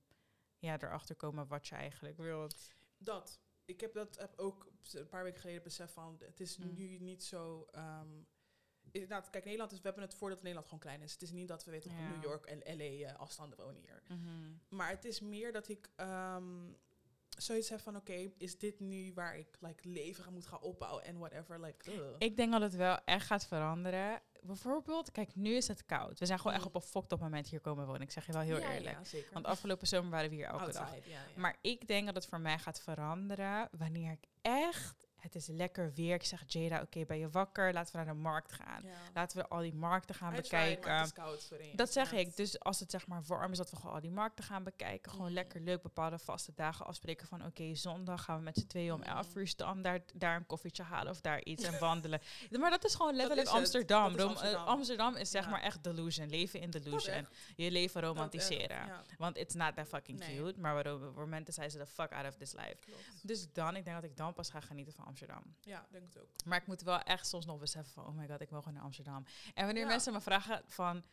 [0.57, 2.73] ja, erachter komen wat je eigenlijk wilt.
[2.97, 3.39] Dat.
[3.65, 6.73] Ik heb dat heb ook een paar weken geleden beseft van, het is Mm.
[6.73, 7.65] nu niet zo...
[7.71, 8.07] ehm,
[8.91, 11.11] inderdaad, kijk, Nederland is, we hebben het voordeel dat Nederland gewoon klein is.
[11.13, 12.09] Het is niet dat we weten of Ja.
[12.09, 14.03] New York en LA eh, afstanden wonen hier.
[14.07, 14.53] Mhm.
[14.69, 16.71] Maar het is meer dat ik ehm,
[17.37, 21.17] zoiets heb van, oké, is dit nu waar ik like, leven moet gaan opbouwen en
[21.17, 21.59] whatever.
[21.61, 22.15] Like, ugh.
[22.17, 24.21] Ik denk dat het wel echt gaat veranderen.
[24.41, 26.19] Bijvoorbeeld, kijk, nu is het koud.
[26.19, 26.69] We zijn gewoon echt Mm.
[26.69, 28.01] op een fokt op moment hier komen wonen.
[28.01, 28.97] Ik zeg je wel heel Ja, eerlijk.
[28.97, 29.33] Ja, zeker.
[29.33, 30.81] Want afgelopen zomer waren we hier elke dag.
[30.89, 31.41] Outside, ja, ja.
[31.41, 35.07] Maar ik denk dat het voor mij gaat veranderen wanneer ik echt...
[35.19, 36.13] Het is lekker weer.
[36.15, 37.73] Ik zeg, Jada, oké, ben je wakker?
[37.73, 38.81] Laten we naar de markt gaan.
[38.83, 38.89] ja.
[39.13, 41.11] Laten we al die markten gaan bekijken.
[41.13, 41.49] koud.
[41.75, 42.35] Dat zeg ik.
[42.35, 45.11] Dus als het zeg maar warm is, dat we gewoon al die markten gaan bekijken.
[45.11, 45.33] Gewoon Mhm.
[45.33, 47.45] lekker leuk bepaalde vaste dagen afspreken van...
[47.45, 49.09] oké, zondag gaan we met z'n tweeën om Mhm.
[49.09, 52.21] 11 uur standaard daar een koffietje halen of daar iets en wandelen.
[52.59, 53.53] maar dat is gewoon letterlijk is.
[53.53, 54.15] Amsterdam.
[54.15, 54.65] Is eh, Amsterdam.
[54.67, 55.49] Amsterdam is zeg Ja.
[55.49, 56.29] maar echt delusion.
[56.29, 57.27] Leven in delusion.
[57.55, 58.85] Je leven romantiseren.
[58.85, 60.37] ja, Want it's not that fucking Nee.
[60.37, 60.59] cute.
[60.59, 62.75] Maar we romanticizeren the fuck out of this life.
[62.85, 63.27] klopt.
[63.27, 65.55] Dus dan, ik denk dat ik dan pas ga genieten van Amsterdam.
[65.61, 66.29] Ja, denk het ook.
[66.45, 68.73] Maar ik moet wel echt soms nog beseffen van, oh my god, ik wil gewoon
[68.73, 69.25] naar Amsterdam.
[69.53, 69.89] En wanneer Ja.
[69.89, 71.03] mensen me vragen van,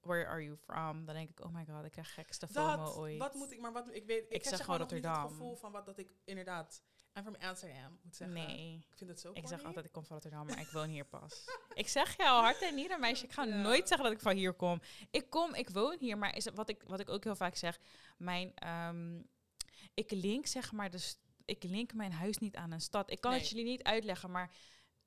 [0.00, 1.04] where are you from?
[1.04, 3.18] Dan denk ik, oh my god, ik krijg gekste FOMO Dat, ooit.
[3.18, 5.28] wat moet ik, maar wat ik weet, ik, zeg gewoon nog niet het Rotterdam.
[5.38, 6.82] gevoel van wat dat ik inderdaad
[7.14, 8.36] I'm from Amsterdam, moet zeggen.
[8.36, 8.86] Nee.
[8.90, 11.04] Ik vind het zo Ik zeg altijd, ik kom van Rotterdam, maar ik woon hier
[11.04, 11.44] pas.
[11.74, 13.24] ik zeg jou hart en nieren, meisje.
[13.24, 13.56] Ik ga Ja.
[13.62, 14.80] nooit zeggen dat ik van hier kom.
[15.10, 17.54] Ik kom, ik woon hier, maar is het, wat, ik, wat ik ook heel vaak
[17.56, 17.78] zeg,
[18.16, 19.22] mijn, ehm,
[19.94, 23.10] ik link zeg maar, dus ik link mijn huis niet aan een stad.
[23.10, 24.50] Ik kan het jullie niet uitleggen, maar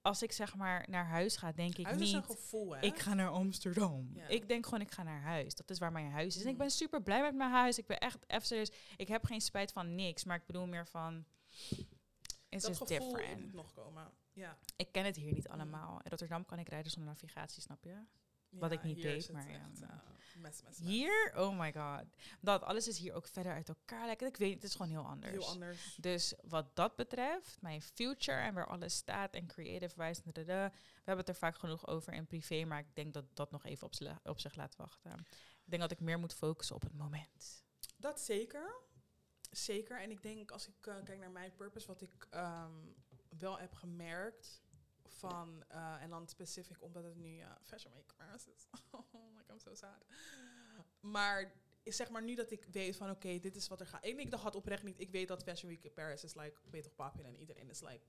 [0.02, 2.26] als ik zeg maar naar huis ga, denk ik Huis is een niet.
[2.26, 2.82] gevoel, hè?
[2.82, 4.10] Ik ga naar Amsterdam.
[4.14, 4.28] Ja.
[4.28, 5.56] Ik denk gewoon, ik ga naar huis.
[5.56, 6.42] Dat is waar mijn huis is.
[6.42, 6.62] En ik Mhm.
[6.62, 7.78] ben super blij met mijn huis.
[7.78, 8.72] Ik ben echt even serieus.
[8.98, 11.26] Ik heb geen spijt van niks, maar ik bedoel meer van.
[12.50, 13.42] It's dat just gevoel different.
[13.44, 14.12] moet nog komen.
[14.34, 14.58] Ja.
[14.76, 16.00] Ik ken het hier niet allemaal.
[16.04, 17.96] In Rotterdam kan ik rijden zonder navigatie, snap je?
[18.50, 19.91] Wat Ja, ik niet deed, maar echt, nou.
[19.91, 20.00] eh,
[20.41, 20.88] mes, mes, mes.
[20.88, 22.06] Hier, oh my god.
[22.41, 24.06] Dat alles is hier ook verder uit elkaar.
[24.06, 24.28] Lekker.
[24.28, 25.32] Ik weet, het is gewoon heel anders.
[25.32, 25.95] Heel anders.
[26.02, 30.76] Dus wat dat betreft, mijn future en waar alles staat en creative wijs, dadada, we
[30.95, 33.89] hebben het er vaak genoeg over in privé, maar ik denk dat dat nog even
[34.24, 35.12] op zich laat wachten.
[35.64, 37.64] Ik denk dat ik meer moet focussen op het moment.
[37.97, 38.76] Dat zeker.
[39.52, 40.02] Zeker.
[40.02, 42.74] En ik denk, als ik eh, kijk naar mijn purpose, wat ik ehm,
[43.38, 44.62] wel heb gemerkt
[45.20, 48.67] van, eh, en dan specifiek omdat het nu eh, Fashion Week Paris is.
[48.91, 50.05] oh, like I'm so sad.
[50.99, 51.53] Maar
[51.84, 54.05] zeg maar nu dat ik weet van, oké, dit is wat er gaat.
[54.05, 56.95] Ik, ik dacht oprecht niet, ik weet dat Fashion Week Paris is like, weet toch,
[56.95, 58.05] papin en iedereen is like,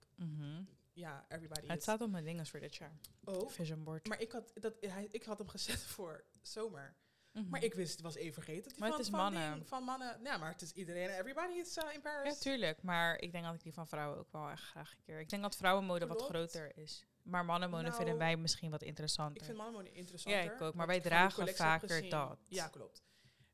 [0.93, 1.83] ja, everybody Het is.
[1.83, 2.99] staat op mijn dingen voor dit jaar.
[3.25, 3.51] ook.
[3.51, 4.07] Vision board.
[4.09, 6.97] Maar ik had, dat, hij, ik had hem gezet voor zomer.
[7.33, 7.49] Mhm.
[7.49, 8.63] Maar ik wist, het was even vergeten.
[8.63, 9.67] dat die Maar van, het is van mannen.
[9.67, 10.21] van mannen.
[10.23, 11.09] Ja, maar het is iedereen.
[11.09, 12.33] Everybody is uh, in Paris.
[12.33, 12.83] Ja, tuurlijk.
[12.83, 15.21] Maar ik denk dat ik die van vrouwen ook wel echt graag een keer...
[15.21, 17.07] Ik denk dat vrouwenmode wat groter is.
[17.23, 19.37] Maar mannenmode Nou, vinden wij misschien wat interessanter.
[19.37, 20.43] Ik vind mannenmode interessanter.
[20.43, 22.39] Ja, ik ook, maar wij dragen vaker dat.
[22.49, 23.03] Ja, klopt.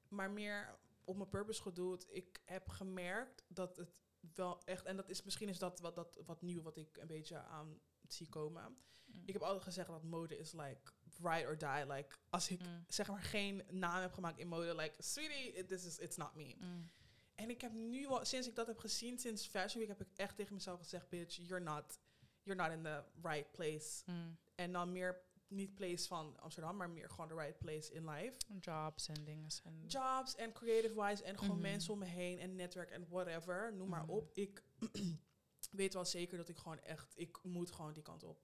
[0.08, 2.06] Maar meer op mijn purpose gedoeld.
[2.08, 4.02] Ik heb gemerkt dat het
[4.34, 4.84] wel echt...
[4.84, 7.80] En dat is misschien is dat wat, dat wat nieuw wat ik een beetje aan
[8.08, 8.76] zie komen.
[9.06, 9.22] Mm.
[9.26, 11.86] Ik heb altijd gezegd dat mode is like ride or die.
[11.94, 12.84] Like, als ik Mm.
[12.88, 16.34] zeg maar geen naam heb gemaakt in mode, like, sweetie, it- this is, it's not
[16.34, 16.54] me.
[16.58, 16.90] Mm.
[17.34, 20.16] En ik heb nu wel, sinds ik dat heb gezien, sinds Fashion Week, heb ik
[20.16, 21.98] echt tegen mezelf gezegd, bitch, you're not,
[22.42, 24.02] you're not in the right place.
[24.06, 24.36] Mm.
[24.54, 28.36] En dan meer, niet place van Amsterdam, maar meer gewoon the right place in life.
[28.60, 29.48] Jobs en dingen.
[29.64, 31.60] En Jobs en creative-wise en gewoon Mhm.
[31.70, 34.10] mensen om me heen en netwerk en whatever, noem maar Mhm.
[34.10, 34.30] op.
[34.34, 34.62] Ik
[35.70, 38.40] weet wel zeker dat ik gewoon echt, ik moet gewoon die kant op.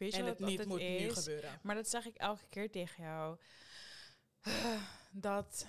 [0.00, 1.58] Weet je en wat, het niet moet nu gebeuren.
[1.62, 3.38] Maar dat zeg ik elke keer tegen jou.
[5.12, 5.66] Dat,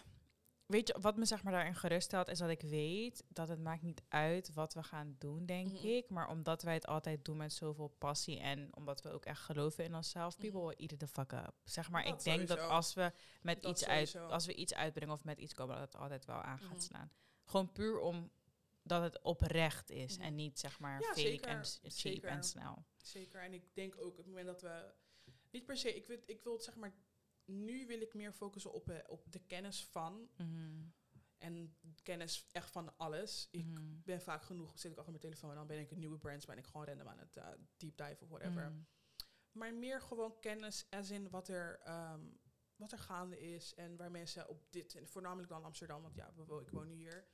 [0.65, 3.81] weet je, wat me zeg maar daarin geruststelt, is dat ik weet dat het maakt
[3.81, 5.87] niet uit wat we gaan doen, denk Mhm.
[5.87, 6.09] ik.
[6.09, 9.83] Maar omdat wij het altijd doen met zoveel passie en omdat we ook echt geloven
[9.83, 10.67] in onszelf, people Mhm.
[10.67, 11.53] will eat the fuck up.
[11.63, 13.11] Zeg maar, Dat ik denk dat als we
[13.41, 16.25] met Dat iets uit, als we iets uitbrengen of met iets komen, dat het altijd
[16.25, 16.79] wel aan gaat Mhm.
[16.79, 17.11] slaan.
[17.45, 18.31] Gewoon puur om
[18.83, 20.25] dat het oprecht is Mhm.
[20.25, 21.49] en niet zeg maar Ja, fake zeker.
[21.49, 22.29] en cheap Zeker.
[22.29, 22.85] en snel.
[22.97, 23.41] Zeker.
[23.41, 24.93] En ik denk ook op het moment dat we.
[25.51, 26.93] Niet per se, ik wil, ik wil het zeg maar.
[27.45, 30.29] Nu wil ik meer focussen op, eh, op de kennis van.
[30.37, 30.83] Mhm.
[31.37, 33.47] En kennis echt van alles.
[33.51, 34.01] Ik Mhm.
[34.03, 35.55] ben vaak genoeg, zit ik achter mijn telefoon.
[35.55, 38.23] Dan ben ik een nieuwe brands, ben ik gewoon random aan het eh, deep dive
[38.23, 38.69] of whatever.
[38.71, 38.81] Mhm.
[39.51, 42.21] Maar meer gewoon kennis, as in wat er, ehm,
[42.75, 43.73] wat er gaande is.
[43.73, 46.27] En waar mensen op dit, en voornamelijk dan Amsterdam, want ja,
[46.61, 47.27] ik woon hier.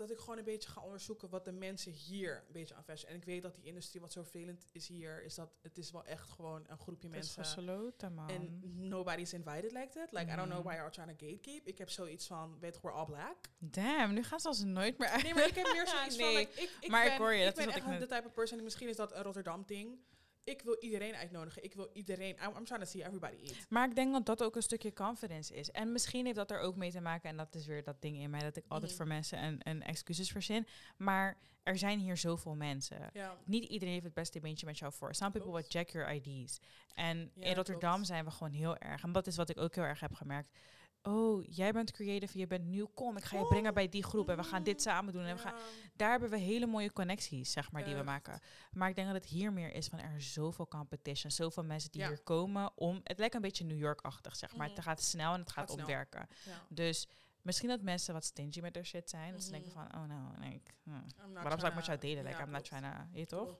[0.00, 2.84] Dat ik gewoon een beetje ga onderzoeken wat de mensen hier een beetje aan.
[3.06, 5.90] En ik weet dat die industrie wat zo vervelend is hier, is dat het is
[5.90, 7.44] wel echt gewoon een groepje Het is mensen.
[7.64, 8.28] gesloten, man.
[8.28, 10.12] En nobody's invited like that.
[10.12, 10.68] Like, I don't know Mhm.
[10.68, 11.66] why you're trying to gatekeep.
[11.66, 13.36] Ik heb zoiets van, weet je, we're all black.
[13.58, 15.22] Damn, nu gaan ze als nooit meer uit.
[15.22, 17.44] Nee, maar ik heb meer zoiets Nee, van, like, ik, ik maar ik hoor je,
[17.44, 19.62] dat is ben wat echt ik de type of person, misschien is dat een Rotterdam
[19.66, 19.98] ding.
[20.44, 21.64] Ik wil iedereen uitnodigen.
[21.64, 23.66] Ik wil iedereen, I'm, I'm trying to see everybody eat.
[23.68, 25.70] Maar ik denk dat dat ook een stukje confidence is.
[25.70, 28.16] En misschien heeft dat er ook mee te maken, en dat is weer dat ding
[28.16, 29.00] in mij, dat ik altijd Mhm.
[29.00, 30.66] voor mensen een, een excuses verzin.
[30.96, 33.10] Maar er zijn hier zoveel mensen.
[33.44, 35.14] Niet iedereen heeft het beste beentje met jou voor.
[35.14, 36.60] Some people will check your ID's.
[36.94, 38.06] En in Rotterdam klopt.
[38.06, 39.02] zijn we gewoon heel erg.
[39.02, 40.58] En dat is wat ik ook heel erg heb gemerkt.
[41.02, 42.86] Oh, jij bent creative, je bent nieuw.
[42.94, 44.28] Kom, ik ga je brengen bij die groep.
[44.28, 45.24] En we gaan dit Mm, samen doen.
[45.24, 45.54] En we gaan,
[45.96, 48.40] daar hebben we hele mooie connecties, zeg maar, die we maken.
[48.72, 51.90] Maar ik denk dat het hier meer is van er is zoveel competition, zoveel mensen
[51.90, 52.08] die Ja.
[52.08, 53.00] hier komen om.
[53.04, 54.66] Het lijkt een beetje New York-achtig, zeg maar.
[54.66, 54.76] Mhm.
[54.76, 55.84] Het gaat snel en het gaat, Gaat snel.
[55.86, 56.26] om werken.
[56.44, 56.66] Ja.
[56.68, 57.08] Dus
[57.42, 59.32] misschien dat mensen wat stingy met hun shit zijn.
[59.32, 59.78] Dat ze denken Mhm.
[59.90, 60.90] van, oh nou, nee, ik, hm,
[61.32, 62.24] waarom zou ik met jou delen?
[62.24, 63.56] Like, ja, I'm not trying to, je toch?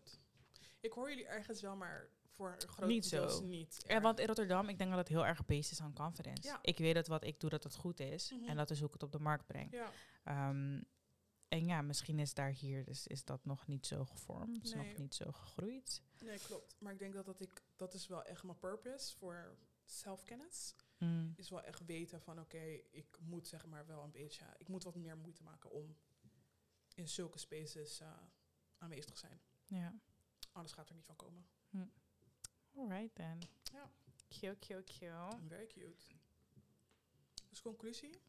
[0.80, 2.08] Ik hoor jullie ergens wel, maar
[2.40, 3.42] voor groot Niet zo.
[3.42, 3.84] niet.
[3.86, 6.42] Ja, want in Rotterdam, ik denk dat het heel erg based is aan confidence.
[6.48, 6.58] Ja.
[6.62, 8.32] Ik weet dat wat ik doe, dat het goed is.
[8.32, 8.48] Mhm.
[8.48, 9.72] En dat is hoe ik het op de markt breng.
[9.72, 9.90] Ja,
[10.24, 10.82] Ehm,
[11.48, 14.86] en ja, misschien is daar hier, dus is dat nog niet zo gevormd, is Nee.
[14.88, 16.02] nog niet zo gegroeid.
[16.24, 16.76] nee, klopt.
[16.78, 20.74] Maar ik denk dat, dat ik, dat is wel echt mijn purpose voor zelfkennis.
[20.98, 21.32] Mm.
[21.36, 24.82] Is wel echt weten van, oké, ik moet zeg maar wel een beetje, ik moet
[24.84, 25.96] wat meer moeite maken om
[26.94, 28.12] in zulke spaces eh,
[28.78, 29.40] aanwezig te zijn.
[29.66, 29.94] Ja.
[30.52, 31.46] Anders gaat er niet van komen.
[32.80, 33.38] Alright then.
[33.72, 33.90] Ja.
[34.28, 35.36] Cute, cute, cute.
[35.48, 36.02] Very cute.
[37.50, 38.20] Dus conclusie?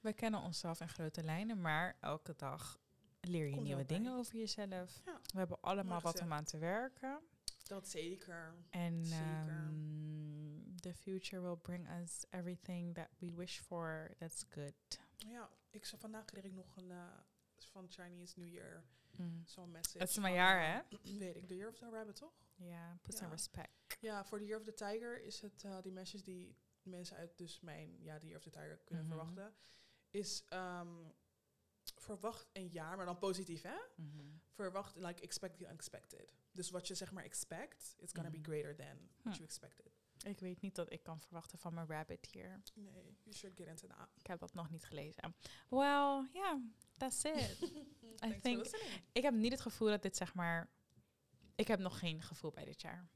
[0.00, 2.78] We kennen onszelf in grote lijnen, maar elke dag
[3.20, 3.96] leer je Komt nieuwe bij.
[3.96, 5.00] dingen over jezelf.
[5.04, 5.20] Ja.
[5.32, 7.20] We hebben allemaal wat om aan te werken.
[7.64, 8.54] Dat zeker.
[8.70, 9.48] En Zeker.
[9.48, 14.10] ehm, the future will bring us everything that we wish for.
[14.18, 14.98] That's good.
[15.16, 17.04] Ja, ik zou vandaag kreeg ik nog een eh,
[17.58, 18.84] van Chinese New Year
[19.16, 19.42] Mm.
[19.46, 19.98] zo'n message.
[19.98, 21.18] Het is mijn jaar, eh, hè?
[21.18, 22.32] Weet ik, The Year of the Rabbit, toch?
[22.62, 23.96] Ja, put some respect.
[24.00, 27.38] Ja, voor The Year of the Tiger is het eh, die message die mensen uit
[27.38, 29.14] dus mijn ja, The Year of the Tiger kunnen Mhm.
[29.14, 29.54] verwachten.
[30.10, 31.08] Is ehm,
[31.94, 33.76] verwacht een jaar, maar dan positief, hè?
[33.96, 34.26] Mhm.
[34.48, 36.34] Verwacht, like, expect the unexpected.
[36.52, 38.40] Dus wat je zeg maar expect, it's gonna Mhm.
[38.42, 39.30] be greater than what Hm.
[39.30, 39.98] you expected.
[40.24, 42.60] Ik weet niet dat ik kan verwachten van mijn rabbit hier.
[42.74, 44.08] Nee, you should get into that.
[44.18, 45.34] Ik heb dat nog niet gelezen.
[45.68, 46.56] Well, yeah,
[46.96, 47.56] that's it.
[48.20, 48.66] For think-
[49.12, 50.70] ik heb niet het gevoel dat dit zeg maar...
[51.60, 53.08] Ik heb nog geen gevoel bij dit jaar.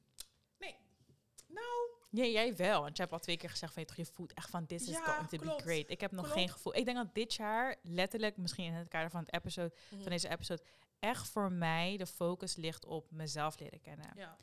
[1.48, 1.66] Nou,
[2.10, 2.80] Ja, jij wel.
[2.82, 4.82] Want je hebt al twee keer gezegd van je, toch, je voelt echt van this
[4.82, 5.56] is Ja, going to klopt.
[5.56, 5.84] be great.
[5.90, 6.38] Ik heb nog Klopt.
[6.38, 6.76] geen gevoel.
[6.76, 10.00] Ik denk dat dit jaar letterlijk, misschien in het kader van, het episode, Mhm.
[10.02, 10.62] van deze episode,
[10.98, 14.10] echt voor mij de focus ligt op mezelf leren kennen.
[14.16, 14.36] ja.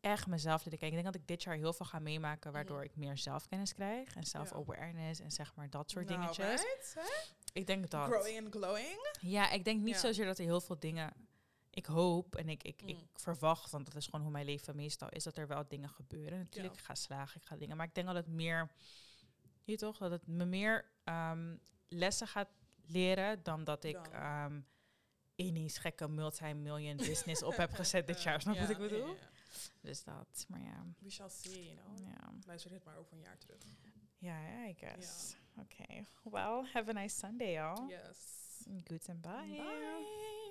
[0.00, 0.98] Echt mezelf leren kennen.
[0.98, 2.86] Ik denk dat ik dit jaar heel veel ga meemaken, waardoor Mhm.
[2.86, 4.14] ik meer zelfkennis krijg.
[4.16, 6.62] En self-awareness en zeg maar dat soort Nou, dingetjes.
[6.62, 7.34] right?
[7.52, 8.06] Ik denk dat.
[8.10, 9.12] Growing and glowing.
[9.20, 11.27] Ja, ik denk niet zozeer dat er heel veel dingen.
[11.70, 13.08] Ik hoop en ik, ik, ik Mm.
[13.14, 16.38] verwacht, want dat is gewoon hoe mijn leven meestal is, dat er wel dingen gebeuren.
[16.38, 16.80] Natuurlijk, Ja.
[16.80, 17.76] ik ga slagen, ik ga dingen.
[17.76, 18.70] Maar ik denk dat het meer,
[19.64, 21.56] je toch, dat het me meer ehm,
[21.88, 22.48] lessen gaat
[22.86, 24.12] leren dan dat ik Dan.
[24.12, 24.60] ehm
[25.34, 28.40] ineens gekke multi-million business op heb gezet dit jaar.
[28.40, 29.16] Snap je wat ik bedoel?
[29.80, 30.84] Dus dat, maar ja.
[30.98, 31.98] We shall see, you know.
[32.08, 33.62] Ja, Luister dit maar over een jaar terug.
[34.18, 35.36] ja, ja, I guess.
[35.56, 36.04] Oké.
[36.22, 37.88] Well, have a nice Sunday, y'all.
[37.88, 38.36] Yes.
[38.84, 39.56] Good and bye.
[39.56, 40.47] Bye.